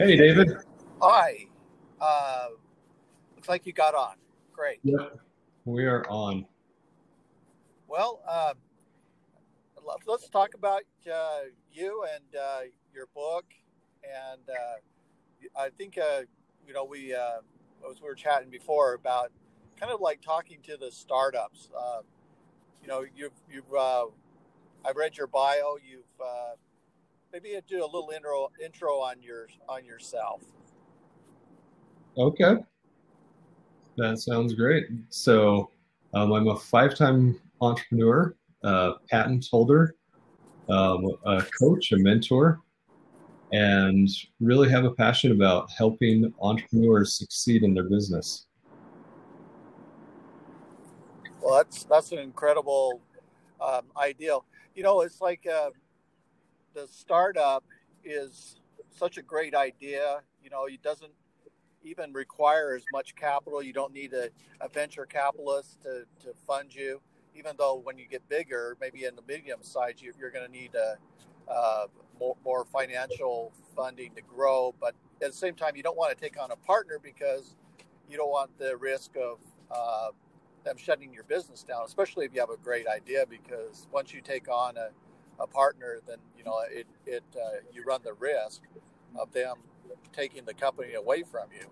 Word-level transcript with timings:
Hey, 0.00 0.16
David. 0.16 0.56
Hi. 1.02 1.44
Uh, 2.00 2.46
looks 3.36 3.50
like 3.50 3.66
you 3.66 3.74
got 3.74 3.94
on. 3.94 4.14
Great. 4.50 4.78
Yep. 4.82 5.20
We 5.66 5.84
are 5.84 6.08
on. 6.08 6.46
Well, 7.86 8.22
uh, 8.26 8.54
let's 10.06 10.30
talk 10.30 10.54
about 10.54 10.84
uh, 11.06 11.40
you 11.70 12.06
and 12.14 12.34
uh, 12.34 12.60
your 12.94 13.08
book. 13.14 13.44
And 14.02 14.40
uh, 14.48 15.60
I 15.60 15.68
think, 15.68 15.98
uh, 15.98 16.22
you 16.66 16.72
know, 16.72 16.86
we, 16.86 17.14
uh, 17.14 17.40
as 17.90 18.00
we 18.00 18.08
were 18.08 18.14
chatting 18.14 18.48
before 18.48 18.94
about 18.94 19.30
kind 19.78 19.92
of 19.92 20.00
like 20.00 20.22
talking 20.22 20.60
to 20.62 20.78
the 20.78 20.90
startups. 20.90 21.68
you 22.80 22.88
know, 22.88 23.04
you've, 23.14 23.34
you've, 23.52 23.74
I 23.74 24.06
read 24.94 25.18
your 25.18 25.26
bio. 25.26 25.76
You've, 25.86 26.04
maybe 27.32 27.50
you'd 27.50 27.66
do 27.66 27.84
a 27.84 27.86
little 27.86 28.10
intro 28.14 28.50
intro 28.62 29.00
on 29.00 29.20
your 29.22 29.48
on 29.68 29.84
yourself. 29.84 30.42
Okay, 32.18 32.56
that 33.96 34.18
sounds 34.18 34.54
great. 34.54 34.86
So, 35.10 35.70
um, 36.14 36.32
I'm 36.32 36.48
a 36.48 36.56
five-time 36.56 37.40
entrepreneur, 37.60 38.34
uh, 38.64 38.94
patent 39.08 39.46
holder, 39.50 39.94
um, 40.68 41.06
a 41.24 41.44
coach, 41.60 41.92
a 41.92 41.98
mentor, 41.98 42.60
and 43.52 44.08
really 44.40 44.68
have 44.68 44.84
a 44.84 44.92
passion 44.92 45.32
about 45.32 45.70
helping 45.76 46.32
entrepreneurs 46.40 47.16
succeed 47.16 47.62
in 47.62 47.74
their 47.74 47.88
business. 47.88 48.46
Well, 51.40 51.56
that's 51.56 51.84
that's 51.84 52.12
an 52.12 52.18
incredible 52.18 53.00
um, 53.60 53.86
ideal. 53.96 54.44
You 54.74 54.82
know, 54.82 55.00
it's 55.00 55.20
like 55.20 55.46
uh, 55.46 55.70
the 56.74 56.86
startup 56.90 57.64
is 58.04 58.60
such 58.90 59.18
a 59.18 59.22
great 59.22 59.54
idea. 59.54 60.20
You 60.42 60.50
know, 60.50 60.66
it 60.66 60.82
doesn't 60.82 61.12
even 61.82 62.12
require 62.12 62.74
as 62.74 62.84
much 62.92 63.14
capital. 63.16 63.62
You 63.62 63.72
don't 63.72 63.92
need 63.92 64.12
a, 64.12 64.28
a 64.60 64.68
venture 64.68 65.06
capitalist 65.06 65.82
to, 65.82 66.04
to 66.24 66.34
fund 66.46 66.74
you, 66.74 67.00
even 67.34 67.52
though 67.58 67.80
when 67.82 67.98
you 67.98 68.06
get 68.06 68.28
bigger, 68.28 68.76
maybe 68.80 69.04
in 69.04 69.16
the 69.16 69.22
medium 69.26 69.62
size, 69.62 69.94
you, 69.98 70.12
are 70.22 70.30
going 70.30 70.46
to 70.46 70.52
need 70.52 70.74
a, 70.74 70.96
uh, 71.50 71.86
more, 72.18 72.36
more 72.44 72.64
financial 72.64 73.52
funding 73.74 74.14
to 74.14 74.22
grow. 74.22 74.74
But 74.80 74.94
at 75.22 75.30
the 75.30 75.36
same 75.36 75.54
time, 75.54 75.76
you 75.76 75.82
don't 75.82 75.96
want 75.96 76.16
to 76.16 76.22
take 76.22 76.40
on 76.40 76.50
a 76.50 76.56
partner 76.56 76.98
because 77.02 77.56
you 78.08 78.16
don't 78.16 78.30
want 78.30 78.56
the 78.58 78.76
risk 78.76 79.12
of 79.16 79.38
uh, 79.70 80.08
them 80.64 80.76
shutting 80.76 81.12
your 81.12 81.24
business 81.24 81.62
down, 81.62 81.82
especially 81.84 82.26
if 82.26 82.34
you 82.34 82.40
have 82.40 82.50
a 82.50 82.56
great 82.56 82.86
idea. 82.86 83.24
Because 83.28 83.88
once 83.92 84.12
you 84.12 84.20
take 84.20 84.48
on 84.48 84.76
a, 84.76 84.90
a 85.40 85.46
partner, 85.46 85.98
then 86.06 86.18
you 86.36 86.44
know 86.44 86.60
it 86.70 86.86
it 87.06 87.24
uh, 87.36 87.60
you 87.72 87.82
run 87.84 88.00
the 88.04 88.14
risk 88.14 88.62
of 89.18 89.32
them 89.32 89.56
taking 90.12 90.44
the 90.44 90.54
company 90.54 90.94
away 90.94 91.22
from 91.22 91.48
you. 91.52 91.66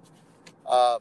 Uh, 0.66 0.98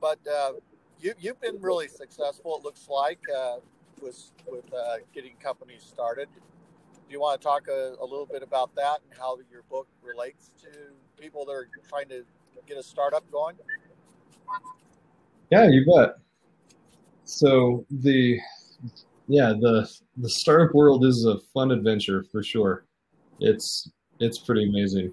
but 0.00 0.18
uh, 0.26 0.52
you 1.00 1.12
you've 1.18 1.40
been 1.40 1.60
really 1.60 1.88
successful. 1.88 2.56
It 2.58 2.64
looks 2.64 2.88
like 2.88 3.20
uh, 3.34 3.56
with 4.02 4.32
with 4.46 4.72
uh, 4.72 4.96
getting 5.14 5.34
companies 5.36 5.82
started. 5.82 6.28
Do 6.34 7.12
you 7.12 7.20
want 7.20 7.40
to 7.40 7.44
talk 7.44 7.68
a, 7.68 7.94
a, 8.00 8.04
little 8.04 8.26
bit 8.26 8.42
about 8.42 8.74
that 8.74 8.98
and 9.08 9.16
how 9.16 9.38
your 9.48 9.62
book 9.70 9.86
relates 10.02 10.50
to 10.62 10.68
people 11.20 11.44
that 11.44 11.52
are 11.52 11.68
trying 11.88 12.08
to 12.08 12.24
get 12.66 12.76
a 12.76 12.82
startup 12.82 13.30
going? 13.30 13.54
Yeah, 15.50 15.68
you 15.68 15.86
bet. 15.86 16.16
So 17.24 17.84
the 17.90 18.40
yeah 19.28 19.52
the 19.60 19.88
the 20.18 20.28
startup 20.28 20.74
world 20.74 21.04
is 21.04 21.24
a 21.24 21.38
fun 21.52 21.70
adventure 21.70 22.24
for 22.30 22.42
sure. 22.42 22.84
It's 23.40 23.90
it's 24.20 24.38
pretty 24.38 24.68
amazing, 24.68 25.12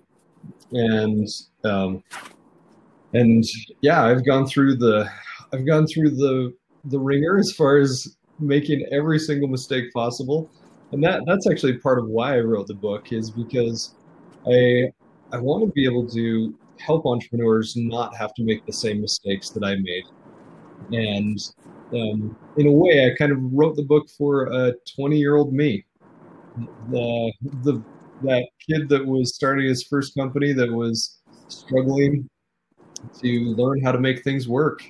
and 0.72 1.28
um, 1.64 2.04
and 3.14 3.44
yeah, 3.82 4.04
I've 4.04 4.26
gone 4.26 4.46
through 4.46 4.76
the 4.76 5.10
I've 5.52 5.66
gone 5.66 5.88
through 5.88 6.12
the 6.12 6.54
the 6.86 7.00
wringer 7.00 7.38
as 7.38 7.52
far 7.54 7.78
as 7.78 8.18
making 8.40 8.86
every 8.92 9.20
single 9.20 9.48
mistake 9.48 9.92
possible, 9.94 10.50
and 10.92 11.04
that 11.04 11.22
that's 11.26 11.48
actually 11.48 11.78
part 11.78 12.00
of 12.00 12.08
why 12.08 12.36
I 12.36 12.42
wrote 12.42 12.68
the 12.68 12.74
book 12.74 13.12
is 13.12 13.30
because 13.30 13.96
I 14.48 14.92
I 15.32 15.38
want 15.38 15.66
to 15.66 15.72
be 15.72 15.86
able 15.86 16.08
to 16.10 16.54
help 16.80 17.06
entrepreneurs 17.06 17.76
not 17.76 18.16
have 18.16 18.34
to 18.36 18.44
make 18.44 18.66
the 18.66 18.74
same 18.74 19.02
mistakes 19.02 19.50
that 19.52 19.64
I 19.64 19.76
made, 19.76 20.06
and 20.92 21.40
um, 21.94 22.36
in 22.58 22.68
a 22.68 22.72
way, 22.72 23.06
I 23.06 23.16
kind 23.18 23.32
of 23.32 23.38
wrote 23.42 23.76
the 23.76 23.84
book 23.84 24.10
for 24.18 24.46
a 24.48 24.74
20 24.96 25.18
year 25.18 25.36
old 25.36 25.54
me. 25.54 25.86
The, 26.90 27.34
the, 27.64 27.84
that 28.24 28.48
kid 28.70 28.90
that 28.90 29.06
was 29.06 29.36
starting 29.36 29.68
his 29.68 29.84
first 29.84 30.16
company 30.16 30.54
that 30.54 30.72
was 30.72 31.20
struggling 31.48 32.30
to 33.22 33.56
learn 33.56 33.84
how 33.84 33.92
to 33.92 34.00
make 34.00 34.24
things 34.24 34.48
work. 34.48 34.84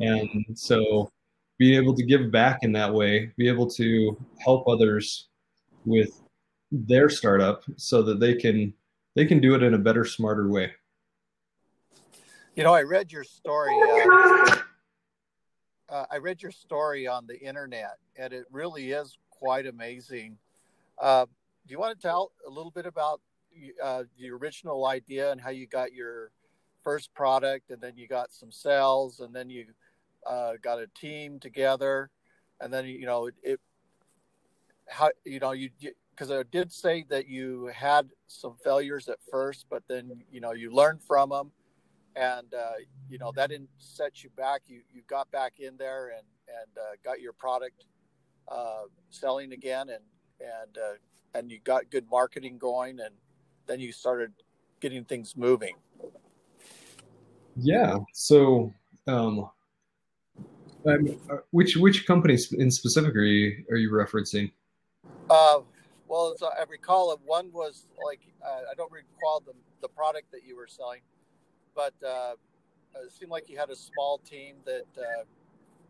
And 0.00 0.28
so 0.54 1.10
being 1.58 1.82
able 1.82 1.94
to 1.94 2.04
give 2.04 2.30
back 2.30 2.60
in 2.62 2.72
that 2.72 2.92
way, 2.92 3.32
be 3.36 3.48
able 3.48 3.68
to 3.70 4.16
help 4.38 4.68
others 4.68 5.28
with 5.84 6.22
their 6.70 7.08
startup 7.08 7.62
so 7.76 8.02
that 8.02 8.20
they 8.20 8.34
can 8.34 8.72
they 9.16 9.24
can 9.24 9.40
do 9.40 9.54
it 9.54 9.62
in 9.62 9.74
a 9.74 9.78
better, 9.78 10.04
smarter 10.04 10.48
way. 10.48 10.70
You 12.54 12.62
know, 12.62 12.74
I 12.74 12.82
read 12.82 13.10
your 13.10 13.24
story. 13.24 13.72
Uh, 13.72 14.56
uh, 15.90 16.04
I 16.10 16.18
read 16.18 16.42
your 16.42 16.50
story 16.50 17.06
on 17.06 17.26
the 17.26 17.38
internet, 17.40 17.98
and 18.16 18.32
it 18.32 18.46
really 18.50 18.92
is 18.92 19.18
quite 19.30 19.66
amazing. 19.66 20.36
Uh, 21.00 21.26
do 21.66 21.72
you 21.72 21.78
want 21.78 21.98
to 21.98 22.02
tell 22.02 22.32
a 22.46 22.50
little 22.50 22.70
bit 22.70 22.86
about 22.86 23.20
uh, 23.82 24.04
the 24.18 24.30
original 24.30 24.86
idea 24.86 25.32
and 25.32 25.40
how 25.40 25.50
you 25.50 25.66
got 25.66 25.92
your 25.92 26.30
first 26.82 27.12
product, 27.14 27.70
and 27.70 27.80
then 27.80 27.92
you 27.96 28.06
got 28.06 28.32
some 28.32 28.52
sales, 28.52 29.20
and 29.20 29.34
then 29.34 29.48
you 29.50 29.66
uh, 30.26 30.52
got 30.62 30.78
a 30.78 30.86
team 30.88 31.38
together, 31.38 32.10
and 32.60 32.72
then 32.72 32.86
you 32.86 33.06
know 33.06 33.26
it, 33.26 33.34
it 33.42 33.60
how 34.88 35.10
you 35.24 35.40
know 35.40 35.52
you 35.52 35.70
because 36.10 36.30
I 36.30 36.42
did 36.50 36.72
say 36.72 37.04
that 37.08 37.28
you 37.28 37.66
had 37.66 38.08
some 38.26 38.56
failures 38.62 39.08
at 39.08 39.18
first, 39.30 39.66
but 39.70 39.82
then 39.88 40.22
you 40.30 40.40
know 40.40 40.52
you 40.52 40.72
learned 40.72 41.02
from 41.02 41.30
them 41.30 41.52
and 42.18 42.52
uh, 42.52 42.72
you 43.08 43.18
know 43.18 43.32
that 43.36 43.50
didn't 43.50 43.70
set 43.78 44.24
you 44.24 44.30
back. 44.36 44.62
You 44.66 44.80
you 44.92 45.02
got 45.06 45.30
back 45.30 45.60
in 45.60 45.76
there 45.76 46.08
and 46.08 46.26
and 46.48 46.78
uh, 46.78 46.96
got 47.04 47.20
your 47.20 47.32
product 47.32 47.84
uh, 48.48 48.82
selling 49.10 49.52
again, 49.52 49.88
and 49.90 50.02
and 50.40 50.78
uh, 50.78 51.38
and 51.38 51.50
you 51.50 51.60
got 51.62 51.90
good 51.90 52.06
marketing 52.10 52.58
going, 52.58 53.00
and 53.00 53.14
then 53.66 53.80
you 53.80 53.92
started 53.92 54.32
getting 54.80 55.04
things 55.04 55.36
moving. 55.36 55.76
Yeah. 57.56 57.98
So, 58.12 58.72
um, 59.06 59.48
um, 60.86 61.20
which 61.50 61.76
which 61.76 62.06
companies 62.06 62.52
in 62.52 62.70
specific 62.70 63.14
are 63.14 63.22
you 63.22 63.64
are 63.70 63.76
you 63.76 63.90
referencing? 63.90 64.50
Uh, 65.30 65.60
well, 66.08 66.34
as 66.34 66.42
I 66.42 66.64
recall, 66.68 67.16
one 67.24 67.52
was 67.52 67.86
like 68.04 68.20
uh, 68.44 68.62
I 68.70 68.74
don't 68.76 68.90
recall 68.90 69.40
the 69.46 69.52
the 69.82 69.88
product 69.88 70.32
that 70.32 70.40
you 70.44 70.56
were 70.56 70.66
selling 70.66 71.00
but 71.78 71.94
uh, 72.04 72.32
it 73.04 73.12
seemed 73.12 73.30
like 73.30 73.48
you 73.48 73.56
had 73.56 73.70
a 73.70 73.76
small 73.76 74.18
team 74.18 74.56
that 74.64 74.88
uh, 74.98 75.22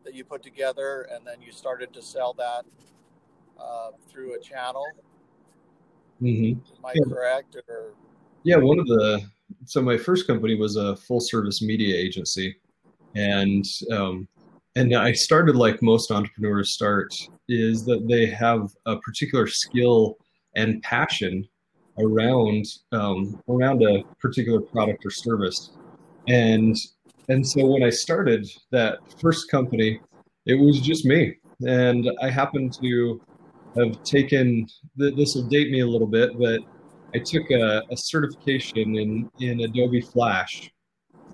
that 0.05 0.15
you 0.15 0.23
put 0.23 0.43
together, 0.43 1.09
and 1.11 1.27
then 1.27 1.41
you 1.41 1.51
started 1.51 1.95
to 1.95 2.03
sell 2.03 2.35
that 2.35 2.67
uh, 3.59 3.93
through 4.07 4.35
a 4.35 4.39
channel. 4.39 4.85
Mm-hmm. 6.21 6.61
Am 6.77 6.85
I 6.85 6.93
yeah. 6.95 7.05
correct? 7.09 7.57
Or 7.69 7.95
yeah, 8.43 8.57
one 8.57 8.79
of 8.79 8.87
the 8.87 9.23
so 9.65 9.81
my 9.81 9.97
first 9.97 10.27
company 10.27 10.57
was 10.57 10.77
a 10.77 10.95
full 10.95 11.21
service 11.21 11.63
media 11.63 11.97
agency, 11.97 12.55
and 13.17 13.65
um, 13.91 14.29
and 14.77 14.95
I 14.95 15.13
started 15.13 15.57
like 15.57 15.81
most 15.81 16.11
entrepreneurs 16.11 16.73
start 16.73 17.15
is 17.49 17.87
that 17.87 18.07
they 18.07 18.27
have 18.27 18.69
a 18.85 18.99
particular 18.99 19.47
skill 19.47 20.19
and 20.55 20.83
passion 20.83 21.49
around 21.99 22.67
um, 22.93 23.43
around 23.49 23.83
a 23.83 24.03
particular 24.21 24.61
product 24.61 25.07
or 25.07 25.11
service 25.11 25.78
and 26.29 26.77
and 27.29 27.47
so 27.47 27.67
when 27.67 27.83
I 27.83 27.91
started 27.91 28.49
that 28.71 28.99
first 29.21 29.51
company, 29.51 30.01
it 30.47 30.55
was 30.55 30.81
just 30.81 31.05
me, 31.05 31.37
and 31.67 32.11
I 32.23 32.31
happened 32.31 32.73
to 32.81 33.21
have 33.77 34.03
taken 34.03 34.67
this 34.97 35.35
will 35.35 35.49
date 35.49 35.71
me 35.71 35.81
a 35.81 35.87
little 35.87 36.07
bit, 36.07 36.39
but 36.39 36.61
I 37.15 37.19
took 37.19 37.51
a, 37.51 37.83
a 37.91 37.97
certification 37.97 38.97
in 38.97 39.31
in 39.41 39.61
Adobe 39.61 40.01
Flash, 40.01 40.71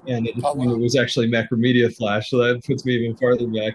and 0.06 0.26
it, 0.26 0.35
oh, 0.43 0.55
wow. 0.55 0.75
it, 0.75 0.79
was 0.79 0.97
actually 0.97 1.29
Macromedia 1.29 1.94
Flash, 1.94 2.31
so 2.31 2.38
that 2.38 2.64
puts 2.64 2.85
me 2.85 2.94
even 2.94 3.17
farther 3.17 3.47
back. 3.47 3.75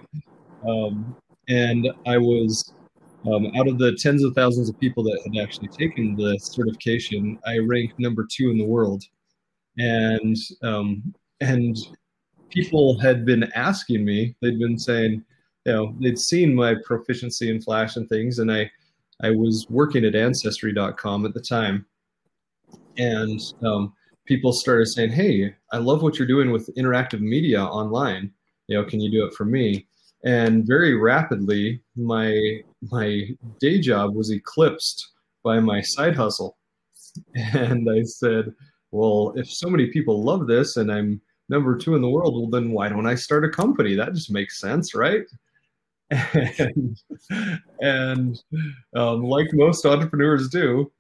Um, 0.67 1.15
and 1.47 1.89
I 2.05 2.17
was 2.17 2.73
um, 3.27 3.47
out 3.57 3.67
of 3.67 3.79
the 3.79 3.95
tens 3.95 4.23
of 4.23 4.33
thousands 4.33 4.69
of 4.69 4.79
people 4.79 5.03
that 5.03 5.19
had 5.25 5.41
actually 5.41 5.67
taken 5.69 6.15
the 6.15 6.37
certification, 6.39 7.39
I 7.45 7.57
ranked 7.57 7.99
number 7.99 8.25
two 8.29 8.49
in 8.49 8.57
the 8.57 8.65
world 8.65 9.03
and 9.79 10.35
um, 10.61 11.13
and 11.41 11.75
people 12.49 12.99
had 12.99 13.25
been 13.25 13.51
asking 13.55 14.05
me. 14.05 14.35
They'd 14.41 14.59
been 14.59 14.77
saying, 14.77 15.23
you 15.65 15.73
know, 15.73 15.95
they'd 16.01 16.19
seen 16.19 16.53
my 16.53 16.75
proficiency 16.85 17.49
in 17.49 17.61
Flash 17.61 17.95
and 17.95 18.07
things, 18.07 18.39
and 18.39 18.51
I 18.51 18.69
I 19.21 19.31
was 19.31 19.65
working 19.69 20.05
at 20.05 20.15
Ancestry.com 20.15 21.25
at 21.25 21.33
the 21.33 21.41
time, 21.41 21.85
and 22.97 23.39
um, 23.63 23.93
people 24.25 24.51
started 24.53 24.87
saying, 24.87 25.11
"Hey, 25.11 25.55
I 25.71 25.77
love 25.77 26.03
what 26.03 26.19
you're 26.19 26.27
doing 26.27 26.51
with 26.51 26.75
interactive 26.75 27.21
media 27.21 27.63
online. 27.63 28.31
You 28.67 28.77
know, 28.77 28.85
can 28.85 28.99
you 28.99 29.09
do 29.09 29.25
it 29.25 29.33
for 29.33 29.45
me?" 29.45 29.87
And 30.25 30.67
very 30.67 30.95
rapidly, 30.95 31.81
my 31.95 32.61
my 32.91 33.29
day 33.59 33.79
job 33.79 34.15
was 34.15 34.31
eclipsed 34.31 35.11
by 35.43 35.59
my 35.59 35.81
side 35.81 36.15
hustle. 36.15 36.57
And 37.35 37.89
I 37.89 38.03
said, 38.03 38.53
"Well, 38.91 39.33
if 39.35 39.49
so 39.51 39.69
many 39.69 39.87
people 39.87 40.23
love 40.23 40.47
this, 40.47 40.77
and 40.77 40.91
I'm 40.91 41.21
number 41.49 41.77
two 41.77 41.95
in 41.95 42.01
the 42.01 42.09
world, 42.09 42.35
well, 42.35 42.49
then 42.49 42.71
why 42.71 42.89
don't 42.89 43.07
I 43.07 43.15
start 43.15 43.45
a 43.45 43.49
company? 43.49 43.95
That 43.95 44.13
just 44.13 44.31
makes 44.31 44.59
sense, 44.59 44.95
right?" 44.95 45.23
And, 46.11 46.97
and 47.81 48.41
um, 48.95 49.23
like 49.23 49.47
most 49.53 49.85
entrepreneurs 49.85 50.49
do, 50.49 50.91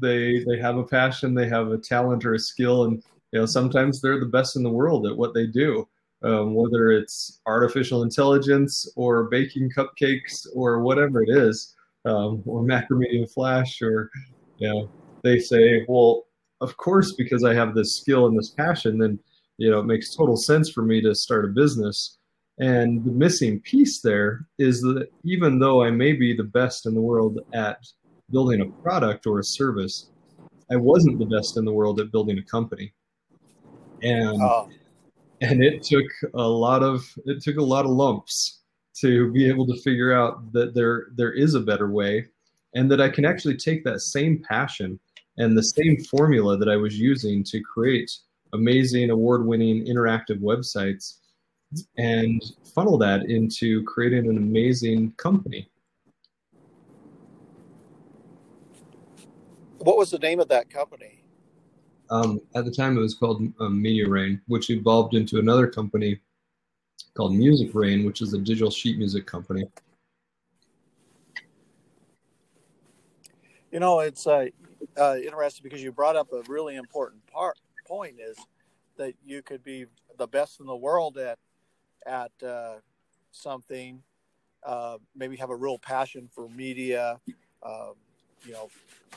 they 0.00 0.44
they 0.44 0.58
have 0.60 0.76
a 0.76 0.84
passion, 0.84 1.34
they 1.34 1.48
have 1.48 1.68
a 1.68 1.78
talent 1.78 2.24
or 2.24 2.34
a 2.34 2.38
skill, 2.38 2.84
and 2.84 3.02
you 3.32 3.40
know 3.40 3.46
sometimes 3.46 4.00
they're 4.00 4.20
the 4.20 4.26
best 4.26 4.56
in 4.56 4.62
the 4.62 4.70
world 4.70 5.06
at 5.06 5.16
what 5.16 5.34
they 5.34 5.46
do. 5.46 5.88
Um, 6.22 6.54
whether 6.54 6.90
it's 6.90 7.42
artificial 7.44 8.02
intelligence 8.02 8.90
or 8.96 9.24
baking 9.24 9.70
cupcakes 9.76 10.46
or 10.54 10.80
whatever 10.80 11.22
it 11.22 11.28
is, 11.28 11.74
um, 12.06 12.42
or 12.46 12.62
macromedia 12.62 13.30
flash, 13.30 13.82
or 13.82 14.10
you 14.58 14.68
know, 14.68 14.90
they 15.22 15.38
say, 15.38 15.84
well, 15.88 16.24
of 16.60 16.76
course, 16.76 17.12
because 17.12 17.44
I 17.44 17.54
have 17.54 17.74
this 17.74 17.96
skill 17.96 18.26
and 18.26 18.38
this 18.38 18.50
passion, 18.50 18.98
then 18.98 19.18
you 19.58 19.70
know 19.70 19.80
it 19.80 19.86
makes 19.86 20.14
total 20.14 20.36
sense 20.36 20.70
for 20.70 20.82
me 20.82 21.00
to 21.02 21.14
start 21.14 21.44
a 21.44 21.48
business. 21.48 22.18
And 22.58 23.04
the 23.04 23.10
missing 23.10 23.60
piece 23.60 24.00
there 24.00 24.46
is 24.58 24.80
that 24.82 25.08
even 25.24 25.58
though 25.58 25.82
I 25.82 25.90
may 25.90 26.12
be 26.12 26.36
the 26.36 26.44
best 26.44 26.86
in 26.86 26.94
the 26.94 27.00
world 27.00 27.40
at 27.52 27.84
building 28.30 28.60
a 28.60 28.82
product 28.82 29.26
or 29.26 29.40
a 29.40 29.44
service, 29.44 30.10
I 30.70 30.76
wasn't 30.76 31.18
the 31.18 31.26
best 31.26 31.56
in 31.56 31.64
the 31.64 31.72
world 31.72 32.00
at 32.00 32.12
building 32.12 32.38
a 32.38 32.42
company. 32.42 32.92
And 34.02 34.40
oh. 34.40 34.68
and 35.40 35.62
it 35.62 35.82
took 35.82 36.06
a 36.34 36.42
lot 36.42 36.82
of 36.82 37.04
it 37.26 37.42
took 37.42 37.56
a 37.56 37.62
lot 37.62 37.84
of 37.84 37.90
lumps 37.90 38.60
to 39.00 39.32
be 39.32 39.48
able 39.48 39.66
to 39.66 39.80
figure 39.82 40.12
out 40.12 40.52
that 40.52 40.74
there 40.74 41.08
there 41.16 41.32
is 41.32 41.54
a 41.54 41.60
better 41.60 41.90
way 41.90 42.26
and 42.74 42.90
that 42.90 43.00
I 43.00 43.08
can 43.08 43.24
actually 43.24 43.56
take 43.56 43.84
that 43.84 44.00
same 44.00 44.42
passion 44.48 44.98
and 45.38 45.56
the 45.56 45.62
same 45.62 45.98
formula 46.04 46.56
that 46.56 46.68
I 46.68 46.76
was 46.76 46.98
using 46.98 47.42
to 47.44 47.60
create 47.60 48.10
amazing 48.52 49.10
award-winning 49.10 49.84
interactive 49.86 50.40
websites 50.40 51.18
and 51.98 52.42
funnel 52.74 52.96
that 52.98 53.28
into 53.28 53.82
creating 53.84 54.28
an 54.30 54.36
amazing 54.36 55.12
company 55.16 55.68
What 59.84 59.98
was 59.98 60.10
the 60.10 60.18
name 60.18 60.40
of 60.40 60.48
that 60.48 60.70
company? 60.70 61.22
Um, 62.08 62.40
at 62.54 62.64
the 62.64 62.70
time, 62.70 62.96
it 62.96 63.00
was 63.00 63.14
called 63.14 63.42
um, 63.60 63.82
Media 63.82 64.08
Rain, 64.08 64.40
which 64.46 64.70
evolved 64.70 65.14
into 65.14 65.38
another 65.38 65.66
company 65.66 66.20
called 67.14 67.34
Music 67.34 67.68
Rain, 67.74 68.06
which 68.06 68.22
is 68.22 68.32
a 68.32 68.38
digital 68.38 68.70
sheet 68.70 68.96
music 68.96 69.26
company. 69.26 69.64
You 73.70 73.80
know, 73.80 74.00
it's 74.00 74.26
uh, 74.26 74.46
uh, 74.98 75.16
interesting 75.16 75.62
because 75.62 75.82
you 75.82 75.92
brought 75.92 76.16
up 76.16 76.32
a 76.32 76.42
really 76.48 76.76
important 76.76 77.26
part 77.26 77.58
point 77.86 78.16
is 78.18 78.36
that 78.96 79.14
you 79.24 79.42
could 79.42 79.62
be 79.62 79.86
the 80.18 80.26
best 80.26 80.60
in 80.60 80.66
the 80.66 80.76
world 80.76 81.18
at 81.18 81.38
at 82.06 82.30
uh, 82.46 82.74
something, 83.30 84.02
uh, 84.62 84.98
maybe 85.16 85.36
have 85.36 85.50
a 85.50 85.56
real 85.56 85.78
passion 85.78 86.28
for 86.32 86.48
media, 86.48 87.20
um, 87.62 87.94
you 88.44 88.52
know 88.52 88.68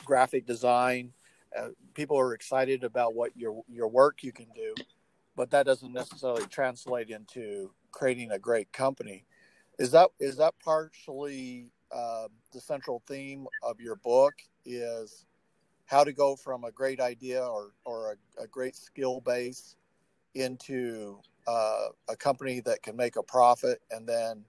graphic 0.04 0.46
design. 0.46 1.12
Uh, 1.56 1.68
people 1.94 2.18
are 2.18 2.34
excited 2.34 2.84
about 2.84 3.14
what 3.14 3.36
your 3.36 3.62
your 3.68 3.88
work 3.88 4.22
you 4.22 4.32
can 4.32 4.46
do, 4.54 4.74
but 5.36 5.50
that 5.50 5.66
doesn't 5.66 5.92
necessarily 5.92 6.44
translate 6.46 7.10
into 7.10 7.70
creating 7.92 8.30
a 8.30 8.38
great 8.38 8.72
company. 8.72 9.24
Is 9.78 9.90
that 9.92 10.10
is 10.18 10.36
that 10.36 10.54
partially 10.62 11.70
uh, 11.92 12.28
the 12.52 12.60
central 12.60 13.02
theme 13.06 13.46
of 13.62 13.80
your 13.80 13.96
book? 13.96 14.34
Is 14.64 15.24
how 15.88 16.04
to 16.04 16.12
go 16.12 16.36
from 16.36 16.64
a 16.64 16.70
great 16.70 17.00
idea 17.00 17.42
or 17.42 17.72
or 17.84 18.12
a, 18.12 18.44
a 18.44 18.46
great 18.46 18.76
skill 18.76 19.20
base 19.20 19.74
into 20.34 21.18
uh, 21.46 21.86
a 22.08 22.16
company 22.16 22.60
that 22.60 22.82
can 22.82 22.94
make 22.94 23.16
a 23.16 23.22
profit 23.22 23.80
and 23.90 24.06
then 24.06 24.44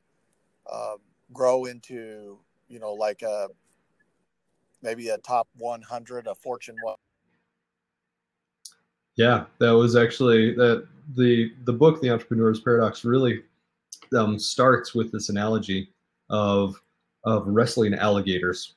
uh, 0.71 0.95
grow 1.33 1.65
into 1.65 2.38
you 2.68 2.80
know 2.80 2.94
like 2.94 3.21
a 3.21 3.47
maybe 4.81 5.09
a 5.09 5.18
top 5.19 5.47
100, 5.57 6.27
a 6.27 6.36
Fortune 6.36 6.75
1. 6.81 6.95
Yeah, 9.15 9.45
that 9.59 9.71
was 9.71 9.95
actually 9.95 10.53
that 10.56 10.88
the 11.15 11.51
the 11.65 11.74
book, 11.74 12.01
The 12.01 12.09
Entrepreneur's 12.09 12.62
Paradox, 12.62 13.03
really 13.03 13.44
um, 14.15 14.39
starts 14.39 14.95
with 14.95 15.12
this 15.12 15.30
analogy 15.30 15.92
of 16.30 16.81
of 17.25 17.45
wrestling 17.47 17.94
alligators. 17.94 18.75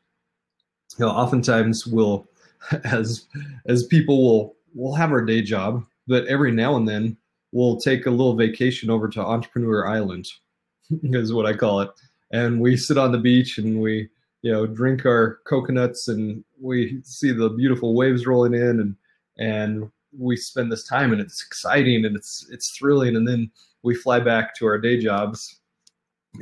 You 0.99 1.07
know, 1.07 1.13
oftentimes 1.13 1.87
we'll, 1.87 2.27
as 2.85 3.27
as 3.67 3.87
people 3.87 4.23
will 4.23 4.57
will 4.75 4.95
have 4.95 5.13
our 5.13 5.25
day 5.25 5.43
job, 5.43 5.85
but 6.07 6.27
every 6.27 6.53
now 6.53 6.77
and 6.77 6.89
then 6.89 7.17
we'll 7.53 7.79
take 7.79 8.07
a 8.07 8.11
little 8.11 8.35
vacation 8.35 8.89
over 8.91 9.09
to 9.09 9.21
Entrepreneur 9.21 9.87
Island, 9.87 10.27
is 11.03 11.33
what 11.33 11.47
I 11.47 11.53
call 11.53 11.81
it, 11.81 11.91
and 12.33 12.61
we 12.61 12.77
sit 12.77 12.99
on 12.99 13.13
the 13.13 13.19
beach 13.19 13.59
and 13.59 13.81
we 13.81 14.09
you 14.43 14.53
know 14.53 14.67
drink 14.67 15.07
our 15.07 15.39
coconuts 15.47 16.09
and 16.09 16.45
we 16.61 17.01
see 17.05 17.33
the 17.33 17.51
beautiful 17.51 17.95
waves 17.95 18.27
rolling 18.27 18.55
in 18.55 18.81
and 18.81 18.97
and 19.39 19.91
we 20.17 20.37
spend 20.37 20.71
this 20.71 20.87
time 20.87 21.13
and 21.13 21.21
it's 21.21 21.45
exciting 21.45 22.05
and 22.05 22.17
it's 22.17 22.47
it's 22.51 22.71
thrilling. 22.71 23.17
And 23.17 23.27
then 23.27 23.51
we 23.83 23.95
fly 23.95 24.21
back 24.21 24.55
to 24.57 24.67
our 24.67 24.79
day 24.79 24.99
jobs 24.99 25.61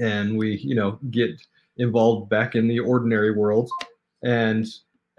and 0.00 0.37
we 0.37 0.58
you 0.58 0.75
know 0.75 0.99
get 1.11 1.31
involved 1.76 2.28
back 2.28 2.55
in 2.55 2.69
the 2.69 2.81
ordinary 2.81 3.32
world. 3.32 3.70
And 4.23 4.66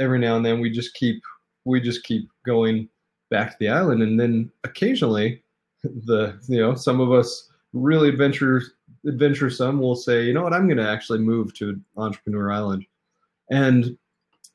every 0.02 0.20
now 0.20 0.36
and 0.36 0.46
then 0.46 0.60
we 0.60 0.70
just 0.70 0.94
keep 0.96 1.22
we 1.66 1.80
just 1.80 2.04
keep 2.04 2.30
going 2.46 2.90
back 3.30 3.52
to 3.52 3.58
the 3.60 3.70
island 3.70 4.02
and 4.02 4.20
then 4.20 4.52
occasionally 4.64 5.42
the 5.84 6.38
you 6.48 6.60
know 6.60 6.76
some 6.76 7.00
of 7.00 7.12
us 7.12 7.50
really 7.74 8.10
adventure 8.10 8.62
adventuresome 9.08 9.80
will 9.80 9.96
say, 9.96 10.24
you 10.24 10.34
know 10.34 10.44
what, 10.44 10.54
I'm 10.54 10.68
going 10.68 10.78
to 10.78 10.90
actually 10.90 11.20
move 11.20 11.54
to 11.56 11.80
Entrepreneur 11.98 12.52
Island. 12.52 12.86
And 13.50 13.98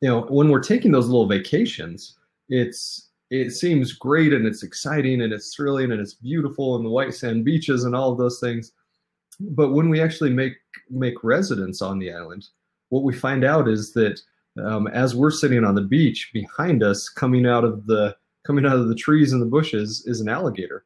you 0.01 0.09
know, 0.09 0.23
when 0.23 0.51
we're 0.51 0.61
taking 0.61 0.93
those 0.93 1.07
little 1.07 1.27
vacations, 1.27 2.19
it's 2.49 3.11
it 3.31 3.51
seems 3.51 3.93
great 3.93 4.33
and 4.33 4.47
it's 4.47 4.63
exciting 4.63 5.23
and 5.23 5.33
it's 5.33 5.55
thrilling 5.55 5.91
and 5.91 6.01
it's 6.01 6.15
beautiful 6.15 6.77
and 6.77 6.85
the 6.85 6.91
white 6.91 7.13
sand 7.13 7.45
beaches 7.45 7.85
and 7.85 7.95
all 7.95 8.13
of 8.13 8.19
those 8.19 8.39
things. 8.39 8.73
But 9.41 9.73
when 9.73 9.89
we 9.89 10.01
actually 10.01 10.31
make 10.31 10.55
make 10.91 11.25
residence 11.25 11.83
on 11.83 11.99
the 11.99 12.13
island, 12.13 12.47
what 12.91 13.03
we 13.03 13.15
find 13.15 13.45
out 13.45 13.69
is 13.69 13.93
that 13.95 14.21
um, 14.65 14.87
as 14.89 15.15
we're 15.15 15.31
sitting 15.31 15.65
on 15.65 15.75
the 15.75 15.83
beach, 15.83 16.31
behind 16.33 16.83
us, 16.83 17.09
coming 17.09 17.47
out 17.47 17.65
of 17.65 17.87
the 17.87 18.17
coming 18.47 18.65
out 18.65 18.77
of 18.77 18.89
the 18.89 18.95
trees 18.95 19.33
and 19.33 19.43
the 19.43 19.47
bushes, 19.47 20.05
is 20.07 20.21
an 20.21 20.29
alligator, 20.29 20.85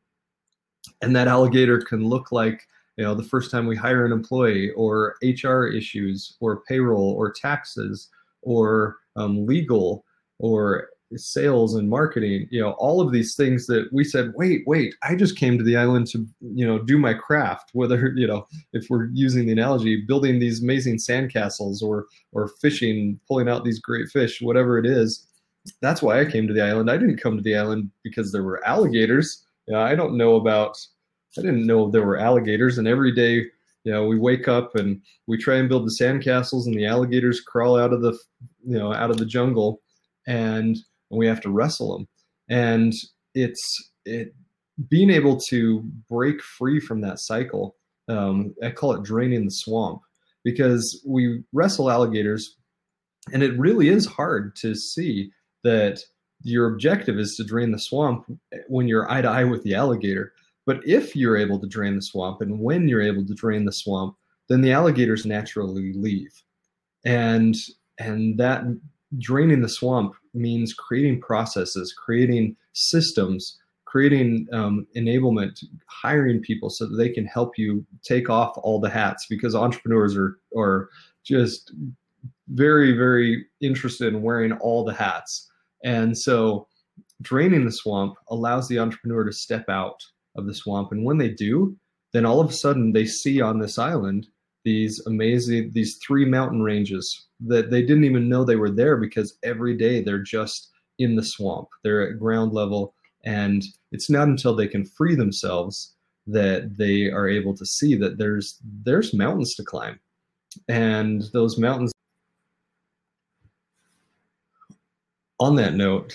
and 1.03 1.15
that 1.15 1.29
alligator 1.29 1.81
can 1.81 2.09
look 2.09 2.33
like 2.33 2.67
you 2.97 3.05
know 3.05 3.15
the 3.15 3.23
first 3.23 3.51
time 3.51 3.67
we 3.67 3.77
hire 3.77 4.05
an 4.05 4.13
employee 4.13 4.71
or 4.73 5.17
hr 5.43 5.67
issues 5.67 6.37
or 6.41 6.63
payroll 6.63 7.13
or 7.13 7.31
taxes 7.31 8.09
or 8.43 8.97
um, 9.17 9.47
legal 9.47 10.05
or 10.39 10.89
sales 11.17 11.75
and 11.75 11.91
marketing 11.91 12.47
you 12.51 12.61
know 12.61 12.71
all 12.73 13.01
of 13.01 13.11
these 13.11 13.35
things 13.35 13.67
that 13.67 13.89
we 13.93 14.05
said 14.05 14.33
wait 14.37 14.63
wait 14.67 14.95
i 15.03 15.15
just 15.15 15.37
came 15.37 15.59
to 15.59 15.65
the 15.65 15.77
island 15.77 16.07
to 16.07 16.25
you 16.41 16.65
know 16.65 16.79
do 16.79 16.99
my 16.99 17.13
craft 17.13 17.71
whether 17.73 18.13
you 18.15 18.27
know 18.27 18.47
if 18.73 18.87
we're 18.89 19.07
using 19.13 19.47
the 19.47 19.53
analogy 19.53 20.05
building 20.07 20.39
these 20.39 20.63
amazing 20.63 20.97
sandcastles 20.97 21.83
or 21.83 22.07
or 22.33 22.49
fishing 22.61 23.19
pulling 23.27 23.49
out 23.49 23.65
these 23.65 23.81
great 23.81 24.09
fish 24.09 24.41
whatever 24.41 24.79
it 24.79 24.87
is. 24.87 25.27
That's 25.83 26.01
why 26.01 26.21
i 26.21 26.25
came 26.25 26.49
to 26.49 26.55
the 26.55 26.63
island. 26.63 26.91
I 26.91 26.97
didn't 26.97 27.21
come 27.21 27.37
to 27.37 27.43
the 27.43 27.57
island 27.57 27.91
because 28.03 28.33
there 28.33 28.43
were 28.43 28.67
alligators. 28.67 29.45
You 29.67 29.75
know, 29.75 29.83
i 29.83 29.95
don't 29.95 30.17
know 30.17 30.37
about 30.37 30.79
I 31.39 31.43
didn't 31.43 31.67
know 31.67 31.91
there 31.91 32.07
were 32.07 32.19
alligators. 32.19 32.79
And 32.79 32.89
every 32.89 33.13
day, 33.13 33.47
you 33.85 33.93
know, 33.93 34.07
we 34.07 34.19
wake 34.19 34.49
up 34.49 34.75
and 34.75 35.01
we 35.27 35.39
try 35.39 35.57
and 35.57 35.69
build 35.69 35.87
the 35.87 35.97
sandcastles, 36.05 36.67
and 36.67 36.75
the 36.75 36.87
alligators 36.87 37.41
crawl 37.41 37.79
out 37.79 37.93
of 37.93 38.03
the, 38.03 38.13
you 38.67 38.77
know, 38.79 38.93
out 38.93 39.11
of 39.11 39.17
the 39.17 39.25
jungle, 39.25 39.81
and 41.11 41.19
we 41.19 41.27
have 41.27 41.41
to 41.43 41.51
wrestle 41.51 41.93
them. 41.93 42.09
And 42.49 42.93
it's 43.35 43.91
it 44.05 44.35
being 44.89 45.11
able 45.11 45.39
to 45.49 45.83
break 46.09 46.43
free 46.43 46.81
from 46.81 47.03
that 47.03 47.21
cycle. 47.21 47.77
Um, 48.09 48.55
I 48.63 48.71
call 48.71 48.93
it 48.93 49.03
draining 49.03 49.45
the 49.45 49.51
swamp 49.51 50.01
because 50.43 51.03
we 51.07 51.43
wrestle 51.53 51.91
alligators, 51.91 52.57
and 53.33 53.43
it 53.43 53.59
really 53.59 53.89
is 53.89 54.07
hard 54.07 54.57
to 54.57 54.75
see 54.75 55.31
that 55.63 56.01
your 56.43 56.73
objective 56.73 57.19
is 57.19 57.35
to 57.37 57.45
drain 57.45 57.71
the 57.71 57.79
swamp 57.79 58.25
when 58.69 58.89
you're 58.89 59.11
eye 59.11 59.21
to 59.21 59.29
eye 59.29 59.45
with 59.45 59.63
the 59.63 59.75
alligator 59.75 60.33
but 60.71 60.87
if 60.87 61.17
you're 61.17 61.37
able 61.37 61.59
to 61.59 61.67
drain 61.67 61.97
the 61.97 62.03
swamp 62.03 62.41
and 62.41 62.61
when 62.61 62.87
you're 62.87 63.03
able 63.03 63.27
to 63.27 63.35
drain 63.35 63.65
the 63.65 63.73
swamp, 63.73 64.17
then 64.49 64.61
the 64.61 64.73
alligators 64.73 65.27
naturally 65.27 65.93
leave. 65.95 66.33
And 67.05 67.57
and 67.99 68.39
that 68.39 68.63
draining 69.19 69.63
the 69.63 69.69
swamp 69.69 70.15
means 70.35 70.75
creating 70.75 71.21
processes, 71.21 71.93
creating 71.93 72.57
systems, 72.73 73.59
creating 73.85 74.47
um, 74.53 74.87
enablement, 74.97 75.65
hiring 75.87 76.41
people 76.41 76.71
so 76.71 76.87
that 76.87 76.97
they 76.97 77.09
can 77.09 77.27
help 77.27 77.59
you 77.59 77.85
take 78.03 78.31
off 78.31 78.57
all 78.59 78.81
the 78.81 78.91
hats 78.91 79.27
because 79.29 79.55
entrepreneurs 79.55 80.17
are 80.17 80.39
are 80.57 80.89
just 81.25 81.73
very 82.49 82.93
very 82.93 83.47
interested 83.61 84.15
in 84.15 84.23
wearing 84.23 84.53
all 84.53 84.85
the 84.85 84.95
hats, 84.95 85.51
and 85.85 86.17
so 86.17 86.67
draining 87.23 87.65
the 87.65 87.73
swamp 87.73 88.15
allows 88.29 88.69
the 88.69 88.79
entrepreneur 88.79 89.25
to 89.25 89.33
step 89.33 89.69
out 89.69 90.03
of 90.37 90.47
the 90.47 90.55
swamp, 90.55 90.93
and 90.93 91.05
when 91.05 91.19
they 91.19 91.29
do, 91.29 91.77
then 92.13 92.25
all 92.25 92.41
of 92.41 92.51
a 92.51 92.53
sudden 92.53 92.93
they 92.93 93.05
see 93.05 93.41
on 93.41 93.59
this 93.59 93.79
island 93.79 94.29
these 94.65 95.05
amazing 95.07 95.71
these 95.73 95.97
three 95.97 96.25
mountain 96.25 96.63
ranges 96.63 97.27
that 97.41 97.71
they 97.71 97.83
didn't 97.83 98.05
even 98.05 98.29
know 98.29 98.45
they 98.45 98.57
were 98.57 98.71
there 98.71 98.97
because 98.97 99.39
every 99.43 99.77
day 99.77 100.03
they're 100.03 100.23
just 100.23 100.71
in 100.99 101.17
the 101.17 101.23
swamp. 101.23 101.69
They're 101.83 102.11
at 102.11 102.19
ground 102.19 102.53
level 102.53 102.95
and 103.25 103.65
it's 103.93 104.11
not 104.11 104.29
until 104.29 104.55
they 104.55 104.69
can 104.69 104.85
free 104.85 105.15
themselves 105.15 105.95
that 106.27 106.77
they 106.77 107.11
are 107.11 107.29
able 107.29 107.57
to 107.57 107.67
see 107.67 107.95
that 107.97 108.19
there's 108.19 108.59
there's 108.85 109.15
mountains 109.15 109.55
to 109.57 109.65
climb. 109.65 109.99
And 110.69 111.23
those 111.33 111.59
mountains 111.59 111.93
on 115.39 115.57
that 115.57 115.75
note 115.75 116.15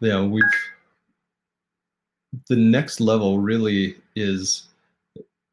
you 0.00 0.08
know 0.08 0.24
we've 0.24 0.44
the 2.48 2.56
next 2.56 3.00
level 3.00 3.38
really 3.38 3.96
is 4.14 4.68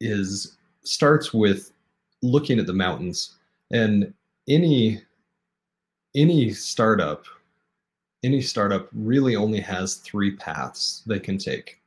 is 0.00 0.56
starts 0.82 1.34
with 1.34 1.72
looking 2.22 2.58
at 2.58 2.66
the 2.66 2.72
mountains 2.72 3.36
and 3.72 4.12
any 4.48 5.02
any 6.14 6.52
startup 6.52 7.24
any 8.22 8.42
startup 8.42 8.88
really 8.92 9.34
only 9.34 9.60
has 9.60 9.94
three 9.94 10.36
paths 10.36 11.02
they 11.06 11.18
can 11.18 11.38
take. 11.38 11.80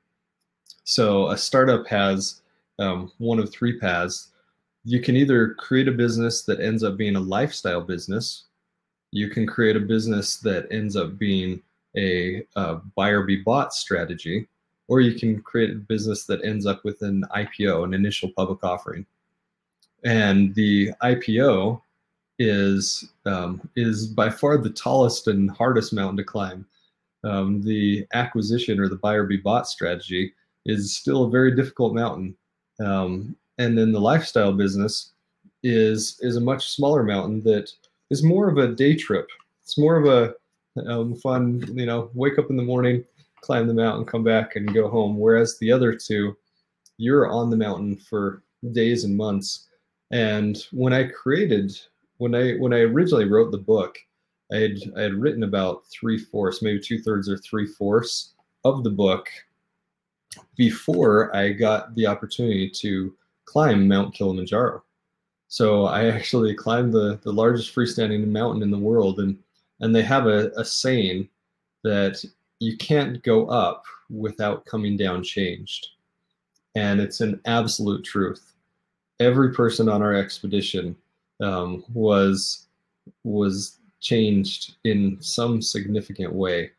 So 0.83 1.27
a 1.27 1.37
startup 1.37 1.85
has 1.85 2.41
um, 2.79 3.11
one 3.19 3.37
of 3.37 3.51
three 3.51 3.79
paths. 3.79 4.31
You 4.83 4.99
can 4.99 5.15
either 5.15 5.53
create 5.53 5.87
a 5.87 5.91
business 5.91 6.41
that 6.43 6.59
ends 6.59 6.83
up 6.83 6.97
being 6.97 7.15
a 7.15 7.19
lifestyle 7.19 7.81
business 7.81 8.45
you 9.13 9.29
can 9.29 9.45
create 9.45 9.75
a 9.75 9.79
business 9.79 10.37
that 10.37 10.67
ends 10.71 10.95
up 10.95 11.19
being 11.19 11.61
a, 11.95 12.43
a 12.55 12.75
buyer 12.95 13.21
be 13.21 13.37
bought 13.43 13.73
strategy 13.73 14.47
or 14.87 15.01
you 15.01 15.17
can 15.17 15.39
create 15.39 15.69
a 15.69 15.75
business 15.75 16.25
that 16.25 16.43
ends 16.43 16.65
up 16.65 16.83
with 16.83 17.01
an 17.03 17.23
ipo 17.35 17.83
an 17.83 17.93
initial 17.93 18.31
public 18.35 18.63
offering 18.63 19.05
and 20.03 20.53
the 20.55 20.91
IPO 21.01 21.81
is 22.39 23.09
um, 23.25 23.61
is 23.75 24.07
by 24.07 24.29
far 24.29 24.57
the 24.57 24.69
tallest 24.69 25.27
and 25.27 25.49
hardest 25.51 25.93
mountain 25.93 26.17
to 26.17 26.23
climb. 26.23 26.65
Um, 27.23 27.61
the 27.61 28.05
acquisition 28.13 28.79
or 28.79 28.89
the 28.89 28.97
buyer 28.97 29.23
be 29.23 29.37
bought 29.37 29.67
strategy 29.67 30.33
is 30.65 30.95
still 30.95 31.23
a 31.23 31.29
very 31.29 31.55
difficult 31.55 31.93
mountain. 31.93 32.35
Um, 32.83 33.35
and 33.59 33.77
then 33.77 33.91
the 33.91 34.01
lifestyle 34.01 34.51
business 34.51 35.11
is 35.63 36.17
is 36.21 36.35
a 36.35 36.41
much 36.41 36.71
smaller 36.71 37.03
mountain 37.03 37.41
that 37.43 37.71
is 38.09 38.23
more 38.23 38.49
of 38.49 38.57
a 38.57 38.67
day 38.67 38.95
trip. 38.95 39.27
It's 39.61 39.77
more 39.77 39.95
of 39.95 40.05
a 40.05 40.35
um, 40.87 41.15
fun, 41.15 41.63
you 41.77 41.85
know, 41.85 42.09
wake 42.13 42.39
up 42.39 42.49
in 42.49 42.57
the 42.57 42.63
morning, 42.63 43.05
climb 43.41 43.67
the 43.67 43.73
mountain, 43.73 44.05
come 44.05 44.23
back, 44.23 44.55
and 44.55 44.73
go 44.73 44.89
home. 44.89 45.17
Whereas 45.17 45.57
the 45.59 45.71
other 45.71 45.93
two, 45.95 46.35
you're 46.97 47.29
on 47.29 47.49
the 47.49 47.57
mountain 47.57 47.95
for 47.95 48.43
days 48.71 49.03
and 49.03 49.15
months 49.15 49.69
and 50.13 50.63
when 50.71 50.93
I 50.93 51.05
created, 51.05 51.75
when 52.17 52.35
I 52.35 52.51
when 52.53 52.71
I 52.71 52.81
originally 52.81 53.25
wrote 53.25 53.51
the 53.51 53.57
book, 53.57 53.97
I 54.53 54.57
had 54.57 54.77
I 54.95 55.01
had 55.01 55.15
written 55.15 55.41
about 55.41 55.85
three 55.87 56.19
fourths, 56.19 56.61
maybe 56.61 56.79
two 56.79 56.99
thirds 56.99 57.27
or 57.27 57.39
three 57.39 57.65
fourths 57.65 58.33
of 58.63 58.83
the 58.83 58.91
book 58.91 59.27
before 60.55 61.35
I 61.35 61.51
got 61.51 61.95
the 61.95 62.05
opportunity 62.05 62.69
to 62.69 63.15
climb 63.45 63.87
Mount 63.87 64.13
Kilimanjaro. 64.13 64.83
So 65.47 65.85
I 65.85 66.05
actually 66.11 66.53
climbed 66.53 66.93
the 66.93 67.19
the 67.23 67.33
largest 67.33 67.73
freestanding 67.73 68.27
mountain 68.27 68.61
in 68.61 68.69
the 68.69 68.77
world, 68.77 69.19
and 69.19 69.39
and 69.79 69.95
they 69.95 70.03
have 70.03 70.27
a, 70.27 70.51
a 70.55 70.63
saying 70.63 71.27
that 71.83 72.23
you 72.59 72.77
can't 72.77 73.23
go 73.23 73.47
up 73.47 73.83
without 74.11 74.63
coming 74.67 74.95
down 74.95 75.23
changed, 75.23 75.87
and 76.75 77.01
it's 77.01 77.19
an 77.19 77.41
absolute 77.45 78.03
truth 78.03 78.52
every 79.19 79.53
person 79.53 79.89
on 79.89 80.01
our 80.01 80.13
expedition 80.13 80.95
um, 81.41 81.83
was 81.93 82.67
was 83.23 83.79
changed 84.01 84.75
in 84.83 85.17
some 85.21 85.61
significant 85.61 86.33
way, 86.33 86.71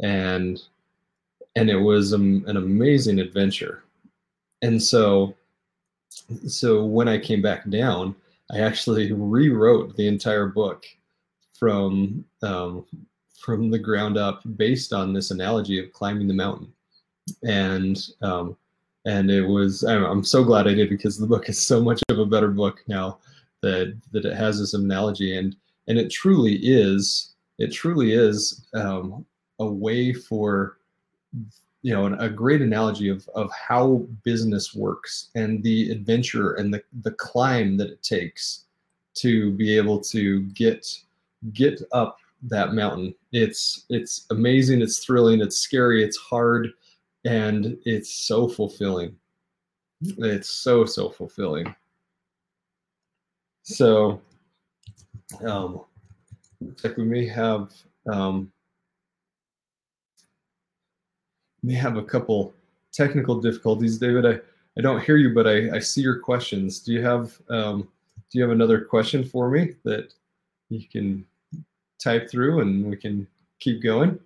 and 0.00 0.62
and 1.56 1.68
it 1.68 1.76
was 1.76 2.12
an 2.12 2.44
amazing 2.56 3.18
adventure. 3.18 3.82
And 4.62 4.82
so, 4.82 5.34
so 6.46 6.84
when 6.84 7.08
I 7.08 7.18
came 7.18 7.42
back 7.42 7.68
down, 7.68 8.14
I 8.50 8.60
actually 8.60 9.12
rewrote 9.12 9.96
the 9.96 10.08
entire 10.08 10.46
book 10.46 10.86
from 11.58 12.24
um, 12.42 12.86
from 13.38 13.70
the 13.70 13.78
ground 13.78 14.16
up, 14.16 14.42
based 14.56 14.92
on 14.92 15.12
this 15.12 15.30
analogy 15.30 15.78
of 15.78 15.92
climbing 15.92 16.28
the 16.28 16.34
mountain, 16.34 16.72
and 17.44 18.04
um, 18.22 18.56
and 19.04 19.30
it 19.30 19.42
was 19.42 19.82
I'm, 19.84 20.24
so 20.24 20.44
glad 20.44 20.66
I 20.66 20.74
did 20.74 20.90
because 20.90 21.18
the 21.18 21.26
book 21.26 21.48
is 21.48 21.64
so 21.64 21.82
much 21.82 22.02
of 22.08 22.18
a 22.18 22.26
better 22.26 22.48
book 22.48 22.82
now 22.88 23.18
that 23.62 23.96
that 24.12 24.24
it 24.24 24.36
has 24.36 24.58
this 24.58 24.74
analogy. 24.74 25.36
And 25.36 25.56
and 25.86 25.98
it 25.98 26.10
truly 26.10 26.56
is 26.62 27.34
it 27.58 27.72
truly 27.72 28.12
is 28.12 28.66
um, 28.74 29.24
a 29.58 29.66
way 29.66 30.12
for 30.12 30.78
you 31.82 31.94
know 31.94 32.06
a 32.18 32.28
great 32.28 32.60
analogy 32.60 33.08
of 33.08 33.28
of 33.34 33.50
how 33.52 34.06
business 34.24 34.74
works 34.74 35.30
and 35.34 35.62
the 35.62 35.90
adventure 35.90 36.54
and 36.54 36.72
the 36.72 36.82
the 37.02 37.12
climb 37.12 37.76
that 37.76 37.90
it 37.90 38.02
takes 38.02 38.64
to 39.14 39.52
be 39.52 39.76
able 39.76 40.00
to 40.00 40.42
get 40.50 40.86
get 41.52 41.80
up 41.92 42.18
that 42.42 42.74
mountain. 42.74 43.14
It's 43.32 43.86
it's 43.88 44.26
amazing 44.30 44.82
it's 44.82 45.04
thrilling 45.04 45.40
it's 45.40 45.58
scary 45.58 46.04
it's 46.04 46.16
hard 46.16 46.72
and 47.24 47.76
it's 47.84 48.12
so 48.26 48.48
fulfilling. 48.48 49.16
It's 50.00 50.48
so 50.48 50.84
so 50.84 51.10
fulfilling. 51.10 51.74
So, 53.62 54.20
um, 55.44 55.84
looks 56.60 56.84
like 56.84 56.96
we 56.96 57.04
may 57.04 57.26
have 57.26 57.72
um, 58.10 58.50
may 61.62 61.74
have 61.74 61.96
a 61.96 62.02
couple 62.02 62.54
technical 62.92 63.40
difficulties, 63.40 63.98
David. 63.98 64.24
I, 64.24 64.40
I 64.78 64.80
don't 64.80 65.02
hear 65.02 65.16
you, 65.16 65.34
but 65.34 65.46
I, 65.46 65.76
I 65.76 65.78
see 65.80 66.00
your 66.00 66.20
questions. 66.20 66.80
Do 66.80 66.92
you 66.92 67.02
have 67.02 67.38
um, 67.50 67.88
do 68.30 68.38
you 68.38 68.42
have 68.42 68.52
another 68.52 68.80
question 68.80 69.24
for 69.24 69.50
me 69.50 69.74
that 69.84 70.14
you 70.68 70.86
can 70.90 71.24
type 72.02 72.30
through 72.30 72.60
and 72.60 72.86
we 72.86 72.96
can 72.96 73.26
keep 73.58 73.82
going? 73.82 74.18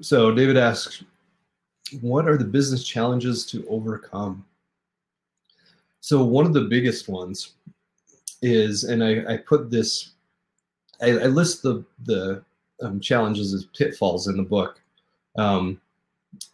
So 0.00 0.32
David 0.32 0.56
asks, 0.56 1.02
what 2.00 2.26
are 2.26 2.36
the 2.36 2.44
business 2.44 2.84
challenges 2.84 3.44
to 3.46 3.66
overcome? 3.68 4.44
So 6.00 6.22
one 6.24 6.46
of 6.46 6.52
the 6.52 6.62
biggest 6.62 7.08
ones 7.08 7.52
is, 8.42 8.84
and 8.84 9.02
I, 9.02 9.34
I 9.34 9.36
put 9.38 9.70
this, 9.70 10.10
I, 11.00 11.10
I, 11.10 11.26
list 11.26 11.62
the 11.62 11.84
the 12.04 12.44
um, 12.82 13.00
challenges 13.00 13.52
as 13.52 13.66
pitfalls 13.66 14.28
in 14.28 14.36
the 14.36 14.42
book, 14.42 14.80
um, 15.36 15.80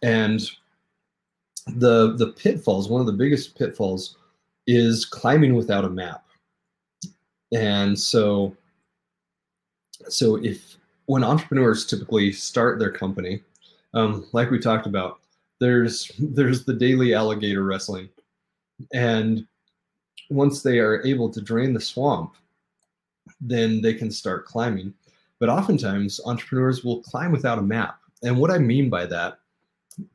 and 0.01 0.49
the 1.75 2.15
the 2.17 2.27
pitfalls. 2.27 2.89
One 2.89 3.01
of 3.01 3.07
the 3.07 3.13
biggest 3.13 3.57
pitfalls 3.57 4.17
is 4.67 5.05
climbing 5.05 5.55
without 5.55 5.85
a 5.85 5.89
map, 5.89 6.25
and 7.51 7.97
so 7.97 8.55
so 10.09 10.37
if 10.37 10.77
when 11.11 11.25
entrepreneurs 11.25 11.85
typically 11.85 12.31
start 12.31 12.79
their 12.79 12.89
company, 12.89 13.43
um, 13.93 14.25
like 14.31 14.49
we 14.49 14.57
talked 14.57 14.87
about, 14.87 15.19
there's 15.59 16.09
there's 16.19 16.63
the 16.63 16.73
daily 16.73 17.13
alligator 17.13 17.65
wrestling, 17.65 18.07
and 18.93 19.45
once 20.29 20.63
they 20.63 20.79
are 20.79 21.05
able 21.05 21.29
to 21.29 21.41
drain 21.41 21.73
the 21.73 21.81
swamp, 21.81 22.35
then 23.41 23.81
they 23.81 23.93
can 23.93 24.09
start 24.09 24.45
climbing. 24.45 24.93
But 25.37 25.49
oftentimes, 25.49 26.21
entrepreneurs 26.25 26.85
will 26.85 27.03
climb 27.03 27.33
without 27.33 27.59
a 27.59 27.73
map, 27.77 27.99
and 28.23 28.37
what 28.37 28.49
I 28.49 28.57
mean 28.57 28.89
by 28.89 29.05
that 29.07 29.39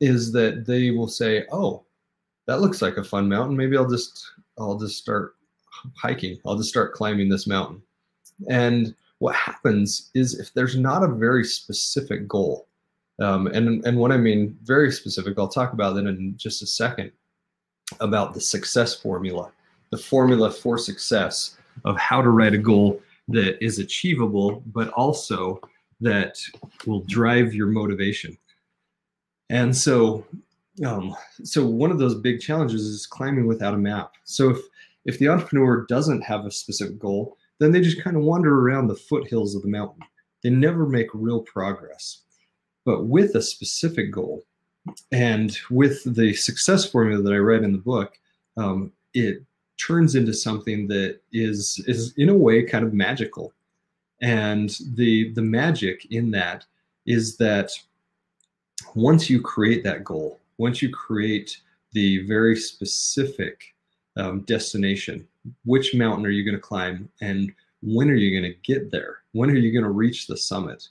is 0.01 0.31
that 0.31 0.65
they 0.65 0.89
will 0.89 1.07
say, 1.07 1.45
"Oh, 1.51 1.83
that 2.47 2.59
looks 2.59 2.81
like 2.81 2.97
a 2.97 3.03
fun 3.03 3.29
mountain. 3.29 3.55
Maybe 3.55 3.77
I'll 3.77 3.87
just 3.97 4.31
I'll 4.57 4.79
just 4.79 4.97
start 4.97 5.35
hiking. 5.95 6.39
I'll 6.43 6.57
just 6.57 6.69
start 6.69 6.95
climbing 6.95 7.29
this 7.29 7.45
mountain," 7.45 7.83
and 8.49 8.95
what 9.19 9.35
happens 9.35 10.09
is 10.13 10.39
if 10.39 10.53
there's 10.53 10.77
not 10.77 11.03
a 11.03 11.07
very 11.07 11.43
specific 11.43 12.27
goal, 12.27 12.67
um, 13.19 13.47
and 13.47 13.85
and 13.85 13.97
what 13.97 14.11
I 14.11 14.17
mean 14.17 14.57
very 14.63 14.91
specific, 14.91 15.37
I'll 15.37 15.47
talk 15.47 15.73
about 15.73 15.95
that 15.95 16.05
in 16.05 16.35
just 16.37 16.61
a 16.61 16.67
second. 16.67 17.11
about 17.99 18.33
the 18.33 18.41
success 18.41 18.95
formula, 18.95 19.51
the 19.91 19.97
formula 19.97 20.51
for 20.51 20.77
success 20.77 21.57
of 21.85 21.97
how 21.97 22.21
to 22.21 22.29
write 22.29 22.53
a 22.53 22.57
goal 22.57 23.01
that 23.29 23.63
is 23.63 23.79
achievable, 23.79 24.63
but 24.67 24.89
also 24.89 25.59
that 26.01 26.39
will 26.85 27.01
drive 27.01 27.53
your 27.53 27.67
motivation. 27.67 28.37
And 29.49 29.75
so, 29.75 30.25
um, 30.85 31.15
so 31.43 31.65
one 31.65 31.91
of 31.91 31.99
those 31.99 32.15
big 32.15 32.39
challenges 32.39 32.85
is 32.85 33.05
climbing 33.05 33.47
without 33.47 33.73
a 33.73 33.77
map. 33.77 34.13
So 34.23 34.49
if 34.49 34.57
if 35.05 35.19
the 35.19 35.29
entrepreneur 35.29 35.85
doesn't 35.87 36.21
have 36.21 36.45
a 36.45 36.51
specific 36.51 36.99
goal, 36.99 37.36
then 37.59 37.71
they 37.71 37.81
just 37.81 38.01
kind 38.01 38.15
of 38.15 38.23
wander 38.23 38.59
around 38.59 38.87
the 38.87 38.95
foothills 38.95 39.55
of 39.55 39.61
the 39.61 39.67
mountain. 39.67 40.03
They 40.43 40.49
never 40.49 40.87
make 40.87 41.07
real 41.13 41.41
progress. 41.41 42.21
But 42.85 43.05
with 43.05 43.35
a 43.35 43.41
specific 43.41 44.11
goal, 44.11 44.43
and 45.11 45.57
with 45.69 46.15
the 46.15 46.33
success 46.33 46.89
formula 46.89 47.21
that 47.21 47.33
I 47.33 47.37
read 47.37 47.63
in 47.63 47.73
the 47.73 47.77
book, 47.77 48.17
um, 48.55 48.91
it 49.13 49.43
turns 49.77 50.15
into 50.15 50.33
something 50.33 50.87
that 50.87 51.19
is 51.31 51.83
is 51.87 52.13
in 52.17 52.29
a 52.29 52.35
way 52.35 52.63
kind 52.63 52.85
of 52.85 52.93
magical. 52.93 53.53
And 54.21 54.75
the 54.93 55.33
the 55.33 55.41
magic 55.41 56.07
in 56.11 56.31
that 56.31 56.65
is 57.05 57.37
that 57.37 57.71
once 58.95 59.29
you 59.29 59.41
create 59.41 59.83
that 59.83 60.03
goal, 60.03 60.39
once 60.57 60.81
you 60.81 60.89
create 60.89 61.59
the 61.93 62.25
very 62.27 62.55
specific 62.55 63.75
um, 64.17 64.41
destination, 64.41 65.27
which 65.65 65.95
mountain 65.95 66.25
are 66.25 66.31
you 66.31 66.43
going 66.43 66.55
to 66.55 66.61
climb, 66.61 67.09
and 67.21 67.53
when 67.81 68.09
are 68.09 68.15
you 68.15 68.39
going 68.39 68.51
to 68.51 68.59
get 68.61 68.91
there? 68.91 69.19
When 69.33 69.49
are 69.49 69.55
you 69.55 69.71
going 69.71 69.83
to 69.83 69.89
reach 69.89 70.27
the 70.27 70.37
summit? 70.37 70.87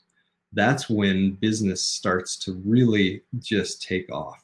That's 0.53 0.89
when 0.89 1.33
business 1.33 1.83
starts 1.83 2.37
to 2.39 2.55
really 2.65 3.23
just 3.39 3.83
take 3.83 4.11
off. 4.11 4.43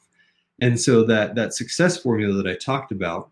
And 0.61 0.79
so 0.79 1.03
that 1.05 1.35
that 1.35 1.53
success 1.53 1.97
formula 1.97 2.33
that 2.41 2.49
I 2.49 2.55
talked 2.55 2.91
about, 2.91 3.31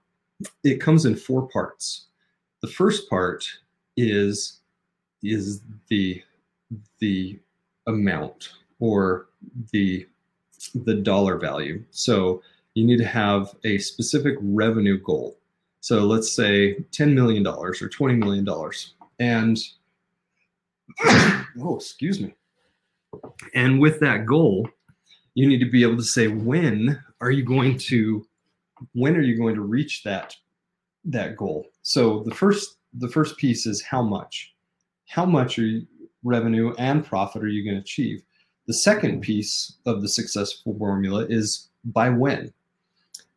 it 0.63 0.81
comes 0.81 1.05
in 1.05 1.15
four 1.15 1.47
parts. 1.49 2.05
The 2.61 2.67
first 2.67 3.09
part 3.09 3.45
is 3.97 4.59
is 5.23 5.61
the 5.89 6.23
the 6.99 7.39
amount 7.87 8.53
or 8.79 9.27
the 9.71 10.07
the 10.73 10.95
dollar 10.95 11.37
value. 11.37 11.83
So 11.91 12.41
you 12.73 12.85
need 12.85 12.97
to 12.97 13.05
have 13.05 13.53
a 13.63 13.77
specific 13.79 14.37
revenue 14.41 14.99
goal. 14.99 15.37
So 15.81 16.05
let's 16.05 16.31
say 16.31 16.75
$10 16.91 17.13
million 17.13 17.45
or 17.45 17.71
$20 17.73 18.17
million. 18.17 18.47
And, 19.19 19.57
oh, 21.59 21.75
excuse 21.75 22.21
me. 22.21 22.33
And 23.55 23.81
with 23.81 23.99
that 23.99 24.25
goal, 24.25 24.69
you 25.33 25.47
need 25.47 25.59
to 25.59 25.69
be 25.69 25.81
able 25.83 25.97
to 25.97 26.03
say, 26.03 26.27
when 26.27 27.01
are 27.19 27.31
you 27.31 27.43
going 27.43 27.77
to, 27.79 28.25
when 28.93 29.17
are 29.17 29.21
you 29.21 29.37
going 29.37 29.55
to 29.55 29.61
reach 29.61 30.03
that, 30.03 30.35
that 31.05 31.35
goal? 31.35 31.65
So 31.81 32.23
the 32.25 32.35
first, 32.35 32.77
the 32.93 33.09
first 33.09 33.37
piece 33.37 33.65
is 33.65 33.81
how 33.81 34.03
much, 34.03 34.53
how 35.07 35.25
much 35.25 35.57
are 35.57 35.65
you, 35.65 35.87
revenue 36.23 36.75
and 36.77 37.03
profit 37.03 37.43
are 37.43 37.47
you 37.47 37.63
going 37.63 37.75
to 37.75 37.81
achieve? 37.81 38.21
The 38.67 38.75
second 38.75 39.21
piece 39.21 39.77
of 39.87 40.03
the 40.03 40.07
successful 40.07 40.77
formula 40.77 41.25
is 41.27 41.69
by 41.85 42.09
when. 42.09 42.53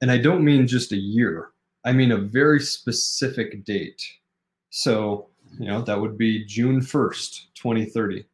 And 0.03 0.11
I 0.11 0.19
don't 0.19 0.45
mean 0.45 0.67
just 0.67 0.93
a 0.93 0.97
year. 0.97 1.49
I 1.85 1.93
mean 1.93 2.13
a 2.13 2.19
very 2.19 2.61
specific 2.61 3.65
date. 3.65 4.03
So, 4.71 5.29
you 5.59 5.67
know, 5.67 5.83
that 5.83 6.01
would 6.01 6.17
be 6.17 6.45
June 6.45 6.81
1st, 6.81 7.47
2030. 7.55 8.25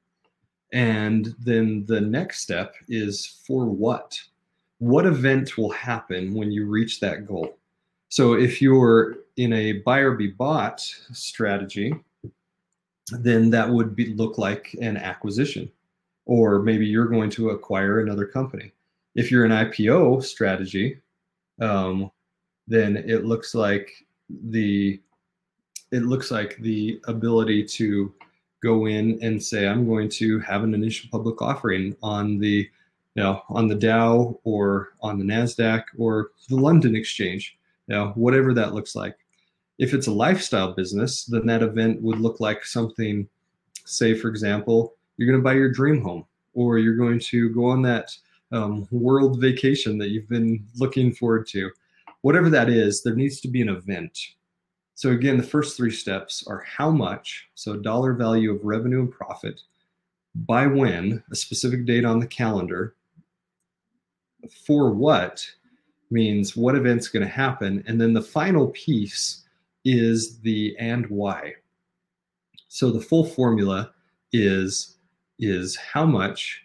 And 0.73 1.35
then 1.38 1.85
the 1.87 2.00
next 2.00 2.40
step 2.40 2.75
is 2.88 3.26
for 3.47 3.66
what? 3.66 4.21
What 4.78 5.04
event 5.04 5.59
will 5.59 5.71
happen 5.71 6.33
when 6.35 6.50
you 6.52 6.66
reach 6.66 7.00
that 7.00 7.26
goal? 7.26 7.59
So 8.09 8.35
if 8.35 8.62
you're 8.62 9.19
in 9.37 9.52
a 9.52 9.75
buyer 9.75 10.12
be 10.12 10.28
bought 10.28 10.80
strategy, 11.12 11.95
then 13.11 13.50
that 13.50 13.69
would 13.69 13.97
be, 13.97 14.15
look 14.15 14.39
like 14.39 14.75
an 14.80 14.97
acquisition 14.97 15.71
or 16.30 16.60
maybe 16.60 16.86
you're 16.86 17.06
going 17.06 17.28
to 17.28 17.50
acquire 17.50 17.99
another 17.99 18.25
company. 18.25 18.71
If 19.17 19.32
you're 19.32 19.45
an 19.45 19.50
IPO 19.50 20.23
strategy, 20.23 21.00
um, 21.60 22.13
then 22.71 22.97
it 22.97 23.25
looks 23.25 23.54
like 23.54 24.06
the 24.47 25.00
it 25.91 26.04
looks 26.04 26.30
like 26.30 26.56
the 26.61 27.00
ability 27.09 27.65
to 27.65 28.15
go 28.63 28.87
in 28.87 29.19
and 29.23 29.43
say 29.43 29.67
I'm 29.67 29.87
going 29.87 30.09
to 30.11 30.39
have 30.41 30.63
an 30.63 30.73
initial 30.73 31.11
public 31.11 31.43
offering 31.43 31.97
on 32.00 32.39
the 32.39 32.71
you 33.17 33.23
know 33.23 33.43
on 33.49 33.67
the 33.67 33.75
Dow 33.75 34.39
or 34.45 34.91
on 35.02 35.19
the 35.19 35.25
Nasdaq 35.25 35.83
or 35.99 36.30
the 36.49 36.56
London 36.56 36.95
exchange, 36.95 37.59
you 37.89 37.97
know 37.97 38.13
whatever 38.15 38.54
that 38.54 38.73
looks 38.73 38.95
like. 38.95 39.17
If 39.78 39.93
it's 39.93 40.06
a 40.06 40.13
lifestyle 40.13 40.73
business, 40.73 41.25
then 41.25 41.47
that 41.47 41.63
event 41.63 42.00
would 42.02 42.21
look 42.21 42.39
like 42.39 42.65
something, 42.65 43.28
say 43.85 44.15
for 44.15 44.28
example, 44.28 44.95
you're 45.17 45.28
going 45.28 45.41
to 45.41 45.45
buy 45.45 45.54
your 45.54 45.73
dream 45.73 46.02
home 46.02 46.25
or 46.54 46.78
you're 46.78 46.97
going 46.97 47.19
to 47.19 47.49
go 47.50 47.65
on 47.65 47.83
that 47.83 48.17
um, 48.52 48.87
world 48.91 49.41
vacation 49.41 49.99
that 49.99 50.11
you've 50.11 50.28
been 50.28 50.65
looking 50.76 51.13
forward 51.13 51.47
to. 51.49 51.71
Whatever 52.23 52.50
that 52.50 52.69
is, 52.69 53.02
there 53.02 53.15
needs 53.15 53.41
to 53.41 53.49
be 53.49 53.63
an 53.63 53.69
event. 53.69 54.19
So 54.95 55.11
again, 55.11 55.39
the 55.39 55.43
first 55.43 55.76
three 55.76 55.91
steps 55.91 56.45
are 56.47 56.61
how 56.61 56.91
much, 56.91 57.49
so 57.54 57.76
dollar 57.76 58.13
value 58.13 58.54
of 58.54 58.65
revenue 58.65 59.00
and 59.00 59.11
profit, 59.11 59.63
by 60.35 60.67
when, 60.67 61.23
a 61.30 61.35
specific 61.35 61.87
date 61.87 62.04
on 62.04 62.21
the 62.21 62.26
calendar, 62.26 62.95
for 64.67 64.91
what 64.91 65.47
means 66.11 66.56
what 66.56 66.75
event's 66.75 67.09
going 67.09 67.25
to 67.25 67.33
happen, 67.33 67.83
and 67.87 68.00
then 68.00 68.13
the 68.13 68.23
final 68.23 68.69
piece 68.69 69.45
is 69.85 70.39
the 70.41 70.76
and 70.78 71.06
why. 71.06 71.54
So 72.69 72.91
the 72.91 73.00
full 73.00 73.25
formula 73.25 73.93
is 74.33 74.97
is 75.39 75.75
how 75.76 76.04
much 76.04 76.65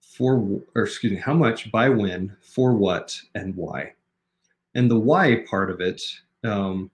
for 0.00 0.60
or 0.74 0.82
excuse 0.82 1.12
me 1.12 1.18
how 1.18 1.34
much 1.34 1.70
by 1.70 1.88
when 1.88 2.36
for 2.40 2.74
what 2.74 3.18
and 3.34 3.54
why 3.54 3.92
and 4.74 4.90
the 4.90 4.98
why 4.98 5.44
part 5.48 5.70
of 5.70 5.80
it 5.80 6.02
um, 6.44 6.90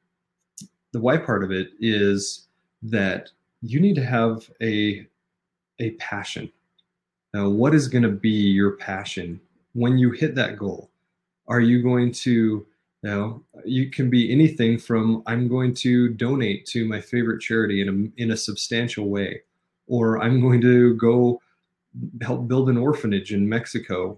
the 0.92 1.00
why 1.00 1.16
part 1.16 1.42
of 1.42 1.50
it 1.50 1.70
is 1.80 2.46
that 2.82 3.30
you 3.62 3.80
need 3.80 3.94
to 3.94 4.04
have 4.04 4.50
a 4.62 5.06
a 5.78 5.92
passion. 5.92 6.50
Now 7.32 7.48
what 7.48 7.74
is 7.74 7.88
going 7.88 8.02
to 8.02 8.10
be 8.10 8.28
your 8.30 8.72
passion 8.72 9.40
when 9.72 9.98
you 9.98 10.10
hit 10.10 10.34
that 10.34 10.58
goal? 10.58 10.90
Are 11.46 11.60
you 11.60 11.82
going 11.82 12.12
to 12.12 12.30
you 12.30 12.66
know 13.02 13.42
you 13.64 13.90
can 13.90 14.10
be 14.10 14.30
anything 14.30 14.78
from 14.78 15.22
i'm 15.26 15.48
going 15.48 15.72
to 15.72 16.10
donate 16.10 16.66
to 16.66 16.84
my 16.84 17.00
favorite 17.00 17.40
charity 17.40 17.80
in 17.80 17.88
a, 17.88 18.22
in 18.22 18.32
a 18.32 18.36
substantial 18.36 19.08
way 19.08 19.40
or 19.90 20.22
I'm 20.22 20.40
going 20.40 20.60
to 20.62 20.94
go 20.94 21.42
help 22.22 22.46
build 22.46 22.70
an 22.70 22.78
orphanage 22.78 23.34
in 23.34 23.46
Mexico, 23.46 24.16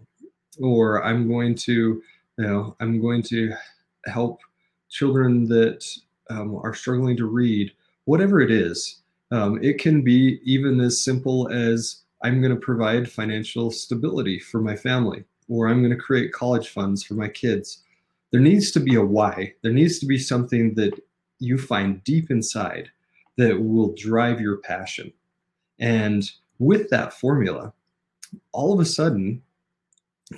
or 0.61 1.03
I'm 1.03 1.27
going 1.27 1.55
to, 1.57 2.03
know, 2.42 2.76
I'm 2.81 3.00
going 3.00 3.22
to 3.24 3.52
help 4.07 4.40
children 4.90 5.48
that 5.48 5.85
um, 6.31 6.57
are 6.57 6.74
struggling 6.74 7.16
to 7.16 7.26
read, 7.26 7.72
whatever 8.05 8.40
it 8.40 8.50
is. 8.50 9.00
Um, 9.31 9.62
it 9.62 9.78
can 9.78 10.02
be 10.02 10.40
even 10.44 10.81
as 10.81 11.02
simple 11.02 11.48
as 11.50 12.02
I'm 12.22 12.40
going 12.40 12.55
to 12.55 12.61
provide 12.61 13.11
financial 13.11 13.70
stability 13.70 14.38
for 14.38 14.61
my 14.61 14.76
family, 14.76 15.24
or 15.48 15.68
I'm 15.68 15.81
going 15.81 15.96
to 15.96 16.05
create 16.05 16.33
college 16.33 16.68
funds 16.68 17.02
for 17.02 17.14
my 17.14 17.28
kids. 17.28 17.83
There 18.31 18.40
needs 18.40 18.70
to 18.72 18.81
be 18.81 18.94
a 18.94 19.02
why. 19.02 19.55
There 19.62 19.72
needs 19.72 19.98
to 20.00 20.07
be 20.07 20.18
something 20.18 20.74
that 20.74 21.00
you 21.38 21.59
find 21.59 22.05
deep 22.05 22.31
inside 22.31 22.90
that 23.37 23.61
will 23.61 23.94
drive 23.94 24.40
your 24.40 24.59
passion. 24.59 25.12
And 25.78 26.31
with 26.59 26.90
that 26.90 27.12
formula, 27.12 27.72
all 28.52 28.72
of 28.72 28.81
a 28.81 28.85
sudden, 28.85 29.42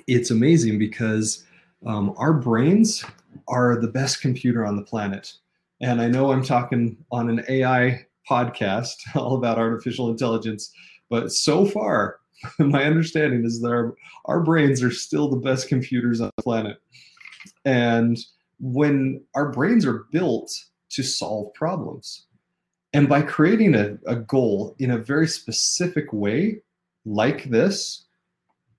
it's 0.07 0.31
amazing 0.31 0.79
because 0.79 1.45
um, 1.87 2.15
our 2.17 2.33
brains 2.33 3.05
are 3.49 3.81
the 3.81 3.89
best 3.89 4.21
computer 4.21 4.65
on 4.65 4.77
the 4.77 4.83
planet. 4.83 5.35
And 5.81 6.01
I 6.01 6.09
know 6.09 6.33
I'm 6.33 6.45
talking 6.45 6.97
on 7.11 7.29
an 7.29 7.45
AI 7.49 8.07
podcast 8.29 8.95
all 9.15 9.37
about 9.37 9.59
artificial 9.59 10.09
intelligence, 10.09 10.73
but 11.11 11.33
so 11.33 11.67
far, 11.67 12.21
my 12.59 12.85
understanding 12.85 13.45
is 13.45 13.61
that 13.61 13.71
our, 13.71 13.95
our 14.27 14.41
brains 14.41 14.83
are 14.83 14.91
still 14.91 15.29
the 15.29 15.37
best 15.37 15.69
computers 15.69 16.21
on 16.21 16.31
the 16.37 16.43
planet. 16.43 16.79
And 17.65 18.19
when 18.61 19.23
our 19.35 19.51
brains 19.51 19.85
are 19.85 20.07
built 20.11 20.53
to 20.91 21.03
solve 21.03 21.53
problems, 21.55 22.27
and 22.93 23.09
by 23.09 23.23
creating 23.23 23.75
a, 23.75 23.99
a 24.07 24.15
goal 24.15 24.77
in 24.79 24.93
a 24.93 24.99
very 24.99 25.27
specific 25.27 26.13
way, 26.13 26.63
like 27.05 27.45
this, 27.45 28.04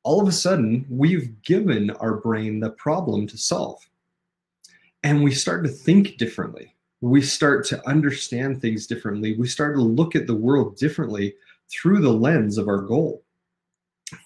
all 0.06 0.22
of 0.22 0.28
a 0.28 0.32
sudden 0.32 0.86
we've 0.88 1.42
given 1.42 1.90
our 1.90 2.18
brain 2.18 2.60
the 2.60 2.70
problem 2.70 3.26
to 3.28 3.38
solve. 3.38 3.82
And 5.04 5.24
we 5.24 5.32
start 5.32 5.66
to 5.66 5.70
think 5.70 6.18
differently. 6.18 6.76
We 7.02 7.22
start 7.22 7.66
to 7.68 7.88
understand 7.90 8.62
things 8.62 8.88
differently. 8.88 9.36
We 9.38 9.48
start 9.48 9.76
to 9.76 9.82
look 9.82 10.16
at 10.16 10.28
the 10.28 10.36
world 10.36 10.78
differently 10.78 11.36
through 11.70 12.02
the 12.02 12.14
lens 12.14 12.58
of 12.58 12.68
our 12.68 12.82
goal. 12.82 13.24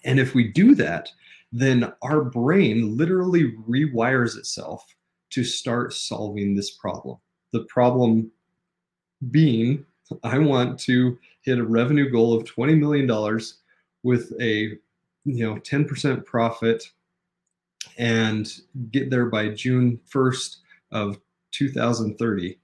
And 0.04 0.20
if 0.20 0.34
we 0.34 0.48
do 0.48 0.74
that, 0.76 1.08
then 1.50 1.92
our 2.02 2.22
brain 2.22 2.96
literally 2.96 3.52
rewires 3.68 4.36
itself 4.36 4.94
to 5.30 5.42
start 5.42 5.94
solving 5.94 6.54
this 6.54 6.72
problem. 6.72 7.18
The 7.52 7.64
problem 7.64 8.30
being, 9.30 9.86
I 10.24 10.38
want 10.38 10.78
to 10.80 11.18
hit 11.40 11.58
a 11.58 11.64
revenue 11.64 12.10
goal 12.10 12.34
of 12.34 12.44
$20 12.44 12.78
million 12.78 13.40
with 14.02 14.32
a 14.40 14.78
you 15.24 15.46
know 15.46 15.56
10% 15.56 16.24
profit 16.24 16.90
and 17.98 18.60
get 18.90 19.10
there 19.10 19.26
by 19.26 19.48
June 19.48 20.00
1st 20.12 20.56
of 20.92 21.18
2030 21.52 22.58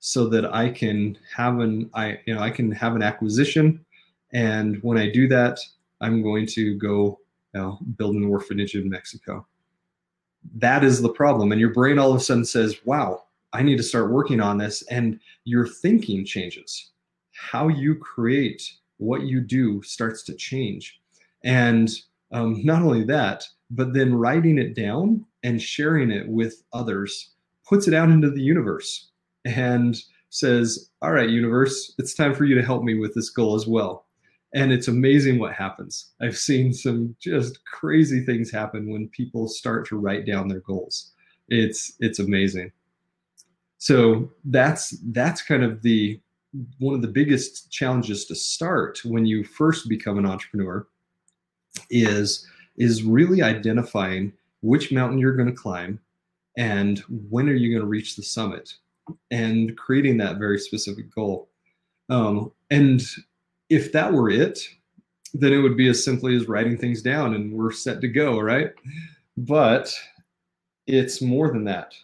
so 0.00 0.26
that 0.28 0.52
I 0.52 0.68
can 0.68 1.16
have 1.34 1.60
an 1.60 1.90
I 1.94 2.18
you 2.26 2.34
know 2.34 2.40
I 2.40 2.50
can 2.50 2.70
have 2.72 2.96
an 2.96 3.02
acquisition 3.02 3.84
and 4.32 4.82
when 4.82 4.98
I 4.98 5.10
do 5.10 5.28
that 5.28 5.58
I'm 6.00 6.22
going 6.22 6.46
to 6.48 6.76
go 6.76 7.18
you 7.54 7.60
know, 7.60 7.78
build 7.96 8.16
an 8.16 8.24
orphanage 8.24 8.74
in 8.74 8.88
Mexico. 8.88 9.46
That 10.54 10.84
is 10.84 11.00
the 11.00 11.10
problem 11.10 11.52
and 11.52 11.60
your 11.60 11.72
brain 11.72 11.98
all 11.98 12.10
of 12.10 12.16
a 12.16 12.24
sudden 12.24 12.44
says, 12.44 12.76
"Wow, 12.84 13.24
I 13.52 13.62
need 13.62 13.76
to 13.76 13.82
start 13.82 14.10
working 14.10 14.40
on 14.40 14.58
this." 14.58 14.82
And 14.82 15.20
your 15.44 15.66
thinking 15.66 16.24
changes. 16.24 16.90
How 17.32 17.68
you 17.68 17.94
create 17.94 18.72
what 18.96 19.22
you 19.22 19.40
do 19.40 19.82
starts 19.82 20.22
to 20.24 20.34
change. 20.34 21.01
And 21.44 21.90
um, 22.32 22.64
not 22.64 22.82
only 22.82 23.04
that, 23.04 23.46
but 23.70 23.94
then 23.94 24.14
writing 24.14 24.58
it 24.58 24.74
down 24.74 25.24
and 25.42 25.60
sharing 25.60 26.10
it 26.10 26.28
with 26.28 26.62
others 26.72 27.30
puts 27.68 27.88
it 27.88 27.94
out 27.94 28.10
into 28.10 28.30
the 28.30 28.42
universe 28.42 29.10
and 29.44 29.96
says, 30.30 30.90
All 31.00 31.12
right, 31.12 31.28
universe, 31.28 31.94
it's 31.98 32.14
time 32.14 32.34
for 32.34 32.44
you 32.44 32.54
to 32.54 32.64
help 32.64 32.82
me 32.82 32.98
with 32.98 33.14
this 33.14 33.30
goal 33.30 33.54
as 33.54 33.66
well. 33.66 34.06
And 34.54 34.72
it's 34.72 34.88
amazing 34.88 35.38
what 35.38 35.54
happens. 35.54 36.10
I've 36.20 36.36
seen 36.36 36.72
some 36.74 37.16
just 37.20 37.64
crazy 37.64 38.24
things 38.24 38.50
happen 38.50 38.90
when 38.92 39.08
people 39.08 39.48
start 39.48 39.86
to 39.88 39.98
write 39.98 40.26
down 40.26 40.48
their 40.48 40.60
goals. 40.60 41.12
It's 41.48 41.94
it's 42.00 42.18
amazing. 42.18 42.72
So 43.78 44.30
that's 44.44 44.94
that's 45.12 45.42
kind 45.42 45.64
of 45.64 45.82
the 45.82 46.20
one 46.78 46.94
of 46.94 47.02
the 47.02 47.08
biggest 47.08 47.70
challenges 47.70 48.26
to 48.26 48.34
start 48.34 49.00
when 49.04 49.24
you 49.24 49.42
first 49.42 49.88
become 49.88 50.18
an 50.18 50.26
entrepreneur 50.26 50.86
is 51.90 52.46
is 52.76 53.02
really 53.02 53.42
identifying 53.42 54.32
which 54.60 54.92
mountain 54.92 55.18
you're 55.18 55.36
going 55.36 55.48
to 55.48 55.54
climb 55.54 56.00
and 56.56 57.00
when 57.30 57.48
are 57.48 57.54
you 57.54 57.70
going 57.70 57.82
to 57.82 57.88
reach 57.88 58.16
the 58.16 58.22
summit 58.22 58.74
and 59.30 59.76
creating 59.76 60.16
that 60.16 60.38
very 60.38 60.58
specific 60.58 61.12
goal. 61.14 61.48
Um, 62.08 62.52
and 62.70 63.02
if 63.68 63.92
that 63.92 64.12
were 64.12 64.30
it 64.30 64.60
then 65.34 65.52
it 65.52 65.58
would 65.58 65.76
be 65.78 65.88
as 65.88 66.04
simply 66.04 66.36
as 66.36 66.46
writing 66.46 66.76
things 66.76 67.00
down 67.00 67.34
and 67.34 67.52
we're 67.52 67.72
set 67.72 68.00
to 68.02 68.08
go 68.08 68.38
right? 68.38 68.72
But 69.36 69.92
it's 70.86 71.22
more 71.22 71.50
than 71.50 71.64
that. 71.64 71.94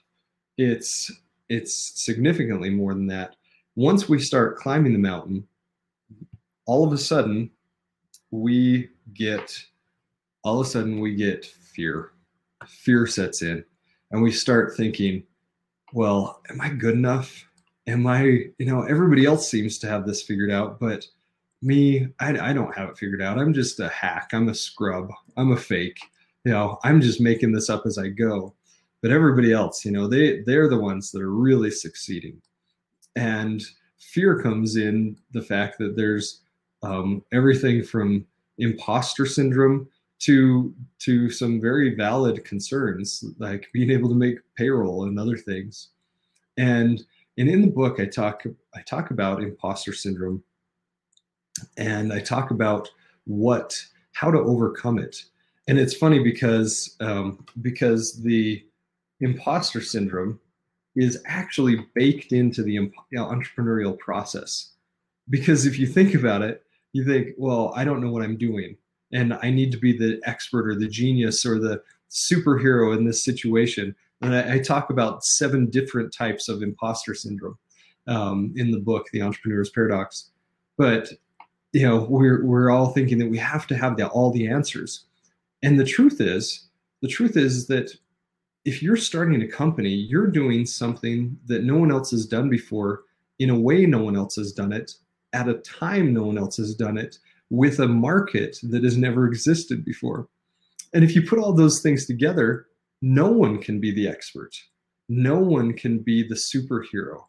It's 0.56 1.10
it's 1.48 1.74
significantly 1.74 2.70
more 2.70 2.94
than 2.94 3.06
that. 3.08 3.36
Once 3.76 4.08
we 4.08 4.18
start 4.18 4.56
climbing 4.56 4.92
the 4.92 4.98
mountain 4.98 5.46
all 6.66 6.86
of 6.86 6.92
a 6.92 6.98
sudden 6.98 7.50
we 8.30 8.90
get 9.14 9.58
all 10.44 10.60
of 10.60 10.66
a 10.66 10.70
sudden 10.70 11.00
we 11.00 11.14
get 11.14 11.44
fear. 11.44 12.12
Fear 12.66 13.06
sets 13.06 13.42
in 13.42 13.64
and 14.10 14.22
we 14.22 14.32
start 14.32 14.76
thinking, 14.76 15.22
well, 15.92 16.42
am 16.50 16.60
I 16.60 16.70
good 16.70 16.94
enough? 16.94 17.44
Am 17.86 18.06
I, 18.06 18.22
you 18.22 18.66
know, 18.66 18.82
everybody 18.82 19.24
else 19.24 19.50
seems 19.50 19.78
to 19.78 19.88
have 19.88 20.06
this 20.06 20.22
figured 20.22 20.50
out, 20.50 20.78
but 20.78 21.06
me, 21.62 22.08
I, 22.20 22.50
I 22.50 22.52
don't 22.52 22.76
have 22.76 22.90
it 22.90 22.98
figured 22.98 23.22
out. 23.22 23.38
I'm 23.38 23.54
just 23.54 23.80
a 23.80 23.88
hack. 23.88 24.30
I'm 24.32 24.48
a 24.48 24.54
scrub. 24.54 25.10
I'm 25.36 25.52
a 25.52 25.56
fake. 25.56 25.98
You 26.44 26.52
know, 26.52 26.78
I'm 26.84 27.00
just 27.00 27.20
making 27.20 27.52
this 27.52 27.68
up 27.68 27.84
as 27.86 27.98
I 27.98 28.08
go. 28.08 28.54
But 29.02 29.12
everybody 29.12 29.52
else, 29.52 29.84
you 29.84 29.92
know, 29.92 30.08
they 30.08 30.42
they're 30.42 30.68
the 30.68 30.78
ones 30.78 31.10
that 31.12 31.22
are 31.22 31.30
really 31.30 31.70
succeeding. 31.70 32.40
And 33.16 33.62
fear 33.98 34.42
comes 34.42 34.76
in 34.76 35.16
the 35.32 35.42
fact 35.42 35.78
that 35.78 35.96
there's 35.96 36.42
um, 36.82 37.22
everything 37.32 37.82
from 37.82 38.26
imposter 38.58 39.26
syndrome 39.26 39.88
to 40.20 40.74
to 40.98 41.30
some 41.30 41.60
very 41.60 41.94
valid 41.94 42.44
concerns 42.44 43.24
like 43.38 43.68
being 43.72 43.90
able 43.90 44.08
to 44.08 44.14
make 44.14 44.38
payroll 44.56 45.04
and 45.04 45.18
other 45.18 45.36
things. 45.36 45.88
And 46.56 47.04
and 47.36 47.48
in 47.48 47.62
the 47.62 47.68
book 47.68 48.00
i 48.00 48.04
talk 48.04 48.42
i 48.74 48.82
talk 48.82 49.10
about 49.10 49.42
imposter 49.42 49.92
syndrome. 49.92 50.42
And 51.76 52.12
i 52.12 52.20
talk 52.20 52.50
about 52.50 52.90
what 53.24 53.80
how 54.12 54.30
to 54.30 54.38
overcome 54.38 54.98
it. 54.98 55.24
And 55.68 55.78
it's 55.78 55.94
funny 55.94 56.18
because 56.18 56.96
um, 57.00 57.44
because 57.62 58.20
the 58.22 58.64
imposter 59.20 59.80
syndrome 59.80 60.40
is 60.96 61.22
actually 61.26 61.86
baked 61.94 62.32
into 62.32 62.62
the 62.62 62.90
entrepreneurial 63.14 63.96
process. 63.98 64.72
Because 65.30 65.66
if 65.66 65.78
you 65.78 65.86
think 65.86 66.14
about 66.14 66.42
it 66.42 66.64
you 66.92 67.04
think 67.04 67.28
well 67.36 67.72
i 67.76 67.84
don't 67.84 68.00
know 68.00 68.10
what 68.10 68.22
i'm 68.22 68.36
doing 68.36 68.76
and 69.12 69.34
I 69.42 69.50
need 69.50 69.72
to 69.72 69.78
be 69.78 69.96
the 69.96 70.20
expert 70.24 70.68
or 70.68 70.74
the 70.74 70.88
genius 70.88 71.46
or 71.46 71.58
the 71.58 71.82
superhero 72.10 72.96
in 72.96 73.04
this 73.04 73.24
situation. 73.24 73.94
And 74.20 74.34
I, 74.34 74.54
I 74.54 74.58
talk 74.58 74.90
about 74.90 75.24
seven 75.24 75.70
different 75.70 76.12
types 76.12 76.48
of 76.48 76.62
imposter 76.62 77.14
syndrome 77.14 77.58
um, 78.06 78.52
in 78.56 78.70
the 78.70 78.80
book, 78.80 79.06
The 79.12 79.22
Entrepreneur's 79.22 79.70
Paradox. 79.70 80.30
But 80.76 81.12
you 81.72 81.86
know, 81.86 82.06
we're 82.08 82.44
we're 82.44 82.70
all 82.70 82.90
thinking 82.92 83.18
that 83.18 83.28
we 83.28 83.38
have 83.38 83.66
to 83.66 83.76
have 83.76 83.96
the, 83.96 84.08
all 84.08 84.30
the 84.30 84.48
answers, 84.48 85.04
and 85.62 85.78
the 85.78 85.84
truth 85.84 86.18
is, 86.18 86.68
the 87.02 87.08
truth 87.08 87.36
is 87.36 87.66
that 87.66 87.92
if 88.64 88.82
you're 88.82 88.96
starting 88.96 89.42
a 89.42 89.48
company, 89.48 89.90
you're 89.90 90.28
doing 90.28 90.64
something 90.64 91.38
that 91.46 91.64
no 91.64 91.76
one 91.76 91.92
else 91.92 92.10
has 92.12 92.24
done 92.24 92.48
before 92.48 93.02
in 93.38 93.50
a 93.50 93.58
way 93.58 93.84
no 93.84 94.02
one 94.02 94.16
else 94.16 94.36
has 94.36 94.52
done 94.52 94.72
it 94.72 94.94
at 95.32 95.48
a 95.48 95.54
time 95.58 96.12
no 96.12 96.24
one 96.24 96.38
else 96.38 96.56
has 96.56 96.74
done 96.74 96.96
it 96.98 97.18
with 97.50 97.80
a 97.80 97.88
market 97.88 98.58
that 98.62 98.84
has 98.84 98.96
never 98.96 99.26
existed 99.26 99.84
before. 99.84 100.28
And 100.92 101.04
if 101.04 101.14
you 101.14 101.22
put 101.22 101.38
all 101.38 101.52
those 101.52 101.80
things 101.80 102.06
together, 102.06 102.66
no 103.02 103.28
one 103.28 103.60
can 103.60 103.80
be 103.80 103.90
the 103.92 104.08
expert. 104.08 104.54
No 105.08 105.38
one 105.38 105.72
can 105.74 105.98
be 105.98 106.26
the 106.26 106.34
superhero. 106.34 107.24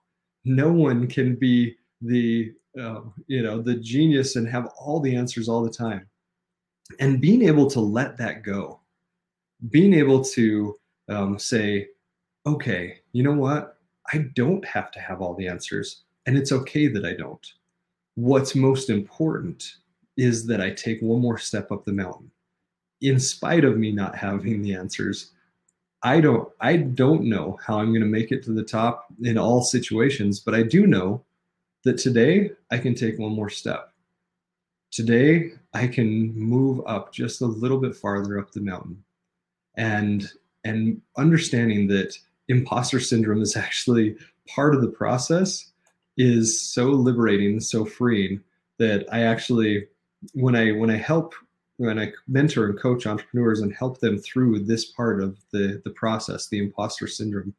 No 0.46 0.72
one 0.72 1.08
can 1.08 1.36
be 1.36 1.76
the 2.02 2.54
uh, 2.80 3.02
you 3.28 3.42
know 3.42 3.62
the 3.62 3.76
genius 3.76 4.36
and 4.36 4.48
have 4.48 4.68
all 4.80 5.00
the 5.00 5.16
answers 5.16 5.50
all 5.50 5.64
the 5.64 5.72
time. 5.72 6.08
And 7.00 7.22
being 7.22 7.44
able 7.44 7.70
to 7.72 7.80
let 7.80 8.18
that 8.18 8.44
go, 8.44 8.80
being 9.70 9.94
able 9.94 10.24
to 10.24 10.76
um, 11.08 11.38
say, 11.38 11.88
okay, 12.46 13.00
you 13.12 13.24
know 13.24 13.34
what? 13.34 13.78
I 14.12 14.26
don't 14.34 14.66
have 14.66 14.92
to 14.92 15.00
have 15.00 15.22
all 15.22 15.36
the 15.36 15.48
answers, 15.48 16.04
and 16.26 16.38
it's 16.38 16.52
okay 16.52 16.88
that 16.88 17.06
I 17.06 17.14
don't. 17.14 17.46
What's 18.20 18.54
most 18.54 18.90
important 18.90 19.78
is 20.18 20.46
that 20.48 20.60
I 20.60 20.72
take 20.72 21.00
one 21.00 21.22
more 21.22 21.38
step 21.38 21.72
up 21.72 21.86
the 21.86 21.94
mountain. 21.94 22.30
In 23.00 23.18
spite 23.18 23.64
of 23.64 23.78
me 23.78 23.94
not 23.94 24.14
having 24.14 24.62
the 24.62 24.74
answers, 24.74 25.32
I 26.04 26.20
don't 26.20 26.50
I 26.60 26.76
don't 26.76 27.24
know 27.24 27.58
how 27.66 27.80
I'm 27.80 27.92
going 27.92 28.02
to 28.02 28.08
make 28.08 28.34
it 28.34 28.44
to 28.44 28.52
the 28.52 28.66
top 28.66 29.06
in 29.24 29.38
all 29.38 29.62
situations, 29.62 30.42
but 30.42 30.54
I 30.54 30.64
do 30.64 30.86
know 30.86 31.24
that 31.86 31.98
today 31.98 32.52
I 32.70 32.78
can 32.78 32.94
take 32.94 33.18
one 33.18 33.32
more 33.32 33.50
step. 33.50 33.94
Today 34.92 35.54
I 35.74 35.88
can 35.88 36.38
move 36.38 36.82
up 36.86 37.14
just 37.14 37.40
a 37.40 37.46
little 37.46 37.80
bit 37.80 37.96
farther 37.96 38.38
up 38.38 38.52
the 38.52 38.60
mountain. 38.60 39.02
And 39.76 40.30
and 40.66 41.02
understanding 41.16 41.88
that 41.88 42.18
imposter 42.50 43.00
syndrome 43.00 43.42
is 43.42 43.56
actually 43.66 44.18
part 44.46 44.76
of 44.76 44.82
the 44.82 44.90
process 44.90 45.69
is 46.20 46.62
so 46.62 46.90
liberating, 46.90 47.62
so 47.62 47.86
freeing 47.86 48.42
that 48.78 49.06
I 49.12 49.22
actually 49.22 49.88
when 50.34 50.56
I 50.56 50.72
when 50.74 50.92
I 50.92 50.98
help 50.98 51.34
when 51.78 51.98
I 51.98 52.12
mentor 52.28 52.66
and 52.66 52.78
coach 52.78 53.08
entrepreneurs 53.08 53.62
and 53.62 53.74
help 53.74 54.02
them 54.02 54.18
through 54.20 54.60
this 54.60 54.86
part 54.86 55.24
of 55.24 55.40
the 55.52 55.82
the 55.86 55.92
process, 55.92 56.48
the 56.48 56.60
imposter 56.60 57.08
syndrome, 57.08 57.56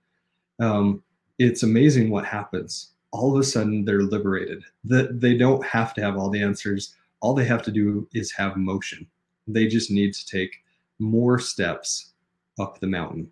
um, 0.61 1.03
it's 1.39 1.63
amazing 1.63 2.11
what 2.11 2.27
happens. 2.27 2.93
All 3.13 3.35
of 3.35 3.41
a 3.41 3.45
sudden, 3.45 3.85
they're 3.85 4.03
liberated. 4.03 4.63
That 4.85 5.21
they 5.21 5.37
don't 5.37 5.65
have 5.65 5.95
to 5.95 6.03
have 6.03 6.17
all 6.17 6.29
the 6.29 6.43
answers. 6.43 6.95
All 7.21 7.35
they 7.35 7.47
have 7.47 7.63
to 7.63 7.73
do 7.73 8.07
is 8.13 8.31
have 8.33 8.57
motion. 8.57 9.07
They 9.49 9.67
just 9.67 9.91
need 9.91 10.13
to 10.15 10.27
take 10.27 10.63
more 10.99 11.39
steps 11.39 12.13
up 12.59 12.79
the 12.79 12.87
mountain. 12.87 13.31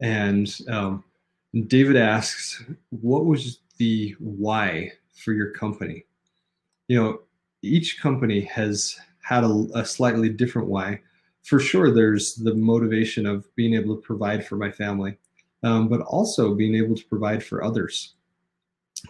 And 0.00 0.54
um, 0.68 1.02
David 1.66 1.96
asks, 1.96 2.62
"What 2.90 3.24
was 3.24 3.58
the 3.76 4.14
why 4.18 4.92
for 5.14 5.32
your 5.32 5.50
company?" 5.50 6.04
You 6.88 7.02
know, 7.02 7.20
each 7.62 8.00
company 8.00 8.42
has 8.42 8.98
had 9.22 9.44
a, 9.44 9.66
a 9.74 9.84
slightly 9.84 10.28
different 10.28 10.68
why. 10.68 11.00
For 11.42 11.60
sure, 11.60 11.90
there's 11.92 12.34
the 12.36 12.54
motivation 12.54 13.26
of 13.26 13.54
being 13.56 13.74
able 13.74 13.96
to 13.96 14.02
provide 14.02 14.46
for 14.46 14.56
my 14.56 14.70
family, 14.70 15.18
um, 15.62 15.88
but 15.88 16.00
also 16.02 16.54
being 16.54 16.74
able 16.74 16.94
to 16.96 17.04
provide 17.06 17.42
for 17.44 17.64
others. 17.64 18.14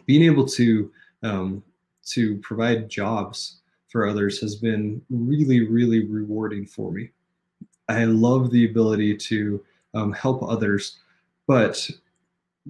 Being 0.07 0.22
able 0.22 0.46
to 0.48 0.90
um, 1.22 1.62
to 2.07 2.37
provide 2.38 2.88
jobs 2.88 3.61
for 3.88 4.07
others 4.07 4.40
has 4.40 4.57
been 4.57 5.00
really, 5.11 5.66
really 5.66 6.07
rewarding 6.07 6.66
for 6.66 6.90
me. 6.92 7.11
I 7.88 8.05
love 8.05 8.50
the 8.50 8.64
ability 8.68 9.16
to 9.16 9.64
um, 9.94 10.12
help 10.12 10.42
others 10.42 10.98
But 11.46 11.90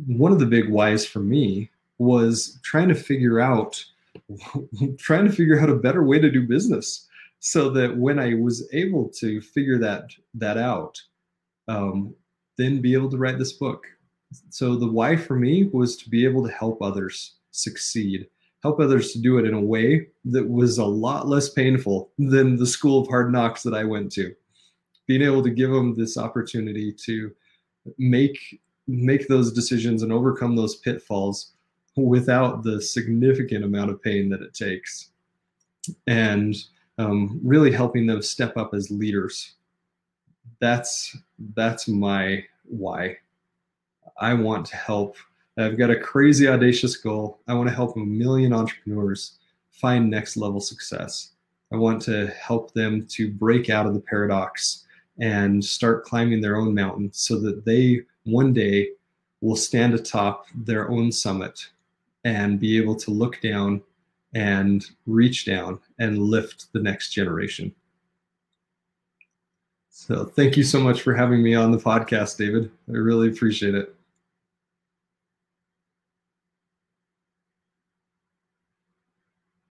one 0.07 0.33
of 0.33 0.39
the 0.39 0.47
big 0.47 0.69
whys 0.69 1.07
for 1.07 1.21
me 1.21 1.71
was 1.99 2.59
trying 2.63 2.89
to 2.89 2.95
figure 2.95 3.41
out 3.41 3.85
trying 4.99 5.27
to 5.27 5.33
figure 5.33 5.61
out 5.61 5.71
a 5.71 5.77
better 5.77 6.05
way 6.05 6.19
to 6.19 6.31
do 6.31 6.47
business 6.47 7.09
so 7.41 7.69
that 7.71 7.97
when 7.97 8.19
I 8.19 8.35
was 8.35 8.69
able 8.73 9.09
to 9.19 9.41
figure 9.41 9.79
that 9.79 10.11
that 10.35 10.57
out, 10.57 11.01
um, 11.69 12.15
then 12.57 12.81
be 12.81 12.95
able 12.95 13.11
to 13.11 13.19
write 13.19 13.39
this 13.39 13.53
book. 13.53 13.85
So 14.51 14.77
the 14.77 14.91
why 14.91 15.17
for 15.17 15.37
me 15.37 15.65
was 15.73 15.97
to 15.99 16.11
be 16.11 16.25
able 16.25 16.47
to 16.47 16.53
help 16.53 16.81
others 16.81 17.35
succeed, 17.51 18.29
help 18.63 18.81
others 18.81 19.13
to 19.13 19.21
do 19.21 19.39
it 19.39 19.47
in 19.47 19.55
a 19.55 19.61
way 19.61 20.09
that 20.25 20.49
was 20.49 20.79
a 20.79 20.85
lot 20.85 21.29
less 21.29 21.51
painful 21.51 22.11
than 22.19 22.57
the 22.57 22.67
school 22.67 23.03
of 23.03 23.09
hard 23.09 23.31
knocks 23.31 23.63
that 23.63 23.75
I 23.75 23.85
went 23.85 24.11
to. 24.13 24.35
Being 25.07 25.23
able 25.23 25.43
to 25.43 25.51
give 25.51 25.71
them 25.71 25.95
this 25.95 26.17
opportunity 26.17 26.93
to 27.05 27.31
make 27.99 28.39
make 28.87 29.29
those 29.29 29.53
decisions 29.53 30.03
and 30.03 30.13
overcome 30.13 30.57
those 30.57 30.77
pitfalls 30.77 31.53
without 31.97 32.63
the 32.63 32.81
significant 32.81 33.65
amount 33.65 33.91
of 33.91 34.03
pain 34.03 34.29
that 34.31 34.43
it 34.43 34.55
takes 34.55 35.11
and 36.07 36.57
um, 36.99 37.41
really 37.43 37.73
helping 37.73 38.07
them 38.07 38.23
step 38.23 38.57
up 38.57 38.75
as 38.75 38.91
leaders. 38.91 39.55
That's 40.61 41.17
that's 41.55 41.89
my 41.89 42.45
why. 42.65 43.19
I 44.19 44.35
want 44.35 44.67
to 44.67 44.77
help. 44.77 45.17
I've 45.59 45.79
got 45.79 45.91
a 45.91 45.99
crazy 45.99 46.49
audacious 46.49 46.97
goal. 46.97 47.41
I 47.49 47.55
want 47.55 47.69
to 47.69 47.75
help 47.75 47.97
a 47.97 48.01
million 48.01 48.53
entrepreneurs 48.53 49.39
find 49.71 50.11
next 50.11 50.37
level 50.37 50.61
success. 50.61 51.31
I 51.73 51.77
want 51.77 52.01
to 52.03 52.29
help 52.29 52.73
them 52.73 53.07
to 53.11 53.33
break 53.33 53.71
out 53.71 53.87
of 53.87 53.95
the 53.95 54.01
paradox 54.01 54.85
and 55.19 55.65
start 55.65 56.05
climbing 56.05 56.41
their 56.41 56.57
own 56.57 56.75
mountain 56.75 57.11
so 57.13 57.41
that 57.41 57.65
they 57.65 58.03
one 58.25 58.53
day 58.53 58.91
will 59.41 59.57
stand 59.57 59.95
atop 59.95 60.47
their 60.55 60.91
own 60.91 61.13
summit 61.13 61.69
and 62.25 62.59
be 62.59 62.77
able 62.77 62.97
to 62.97 63.11
look 63.11 63.41
down 63.41 63.83
and 64.35 64.85
reach 65.07 65.47
down 65.47 65.79
and 65.99 66.19
lift 66.19 66.73
the 66.73 66.81
next 66.81 67.11
generation. 67.11 67.73
So, 69.91 70.25
thank 70.25 70.57
you 70.57 70.65
so 70.65 70.81
much 70.81 71.03
for 71.03 71.15
having 71.15 71.43
me 71.43 71.55
on 71.55 71.71
the 71.71 71.79
podcast, 71.79 72.37
David. 72.37 72.71
I 72.89 72.93
really 72.93 73.29
appreciate 73.29 73.75
it. 73.75 73.95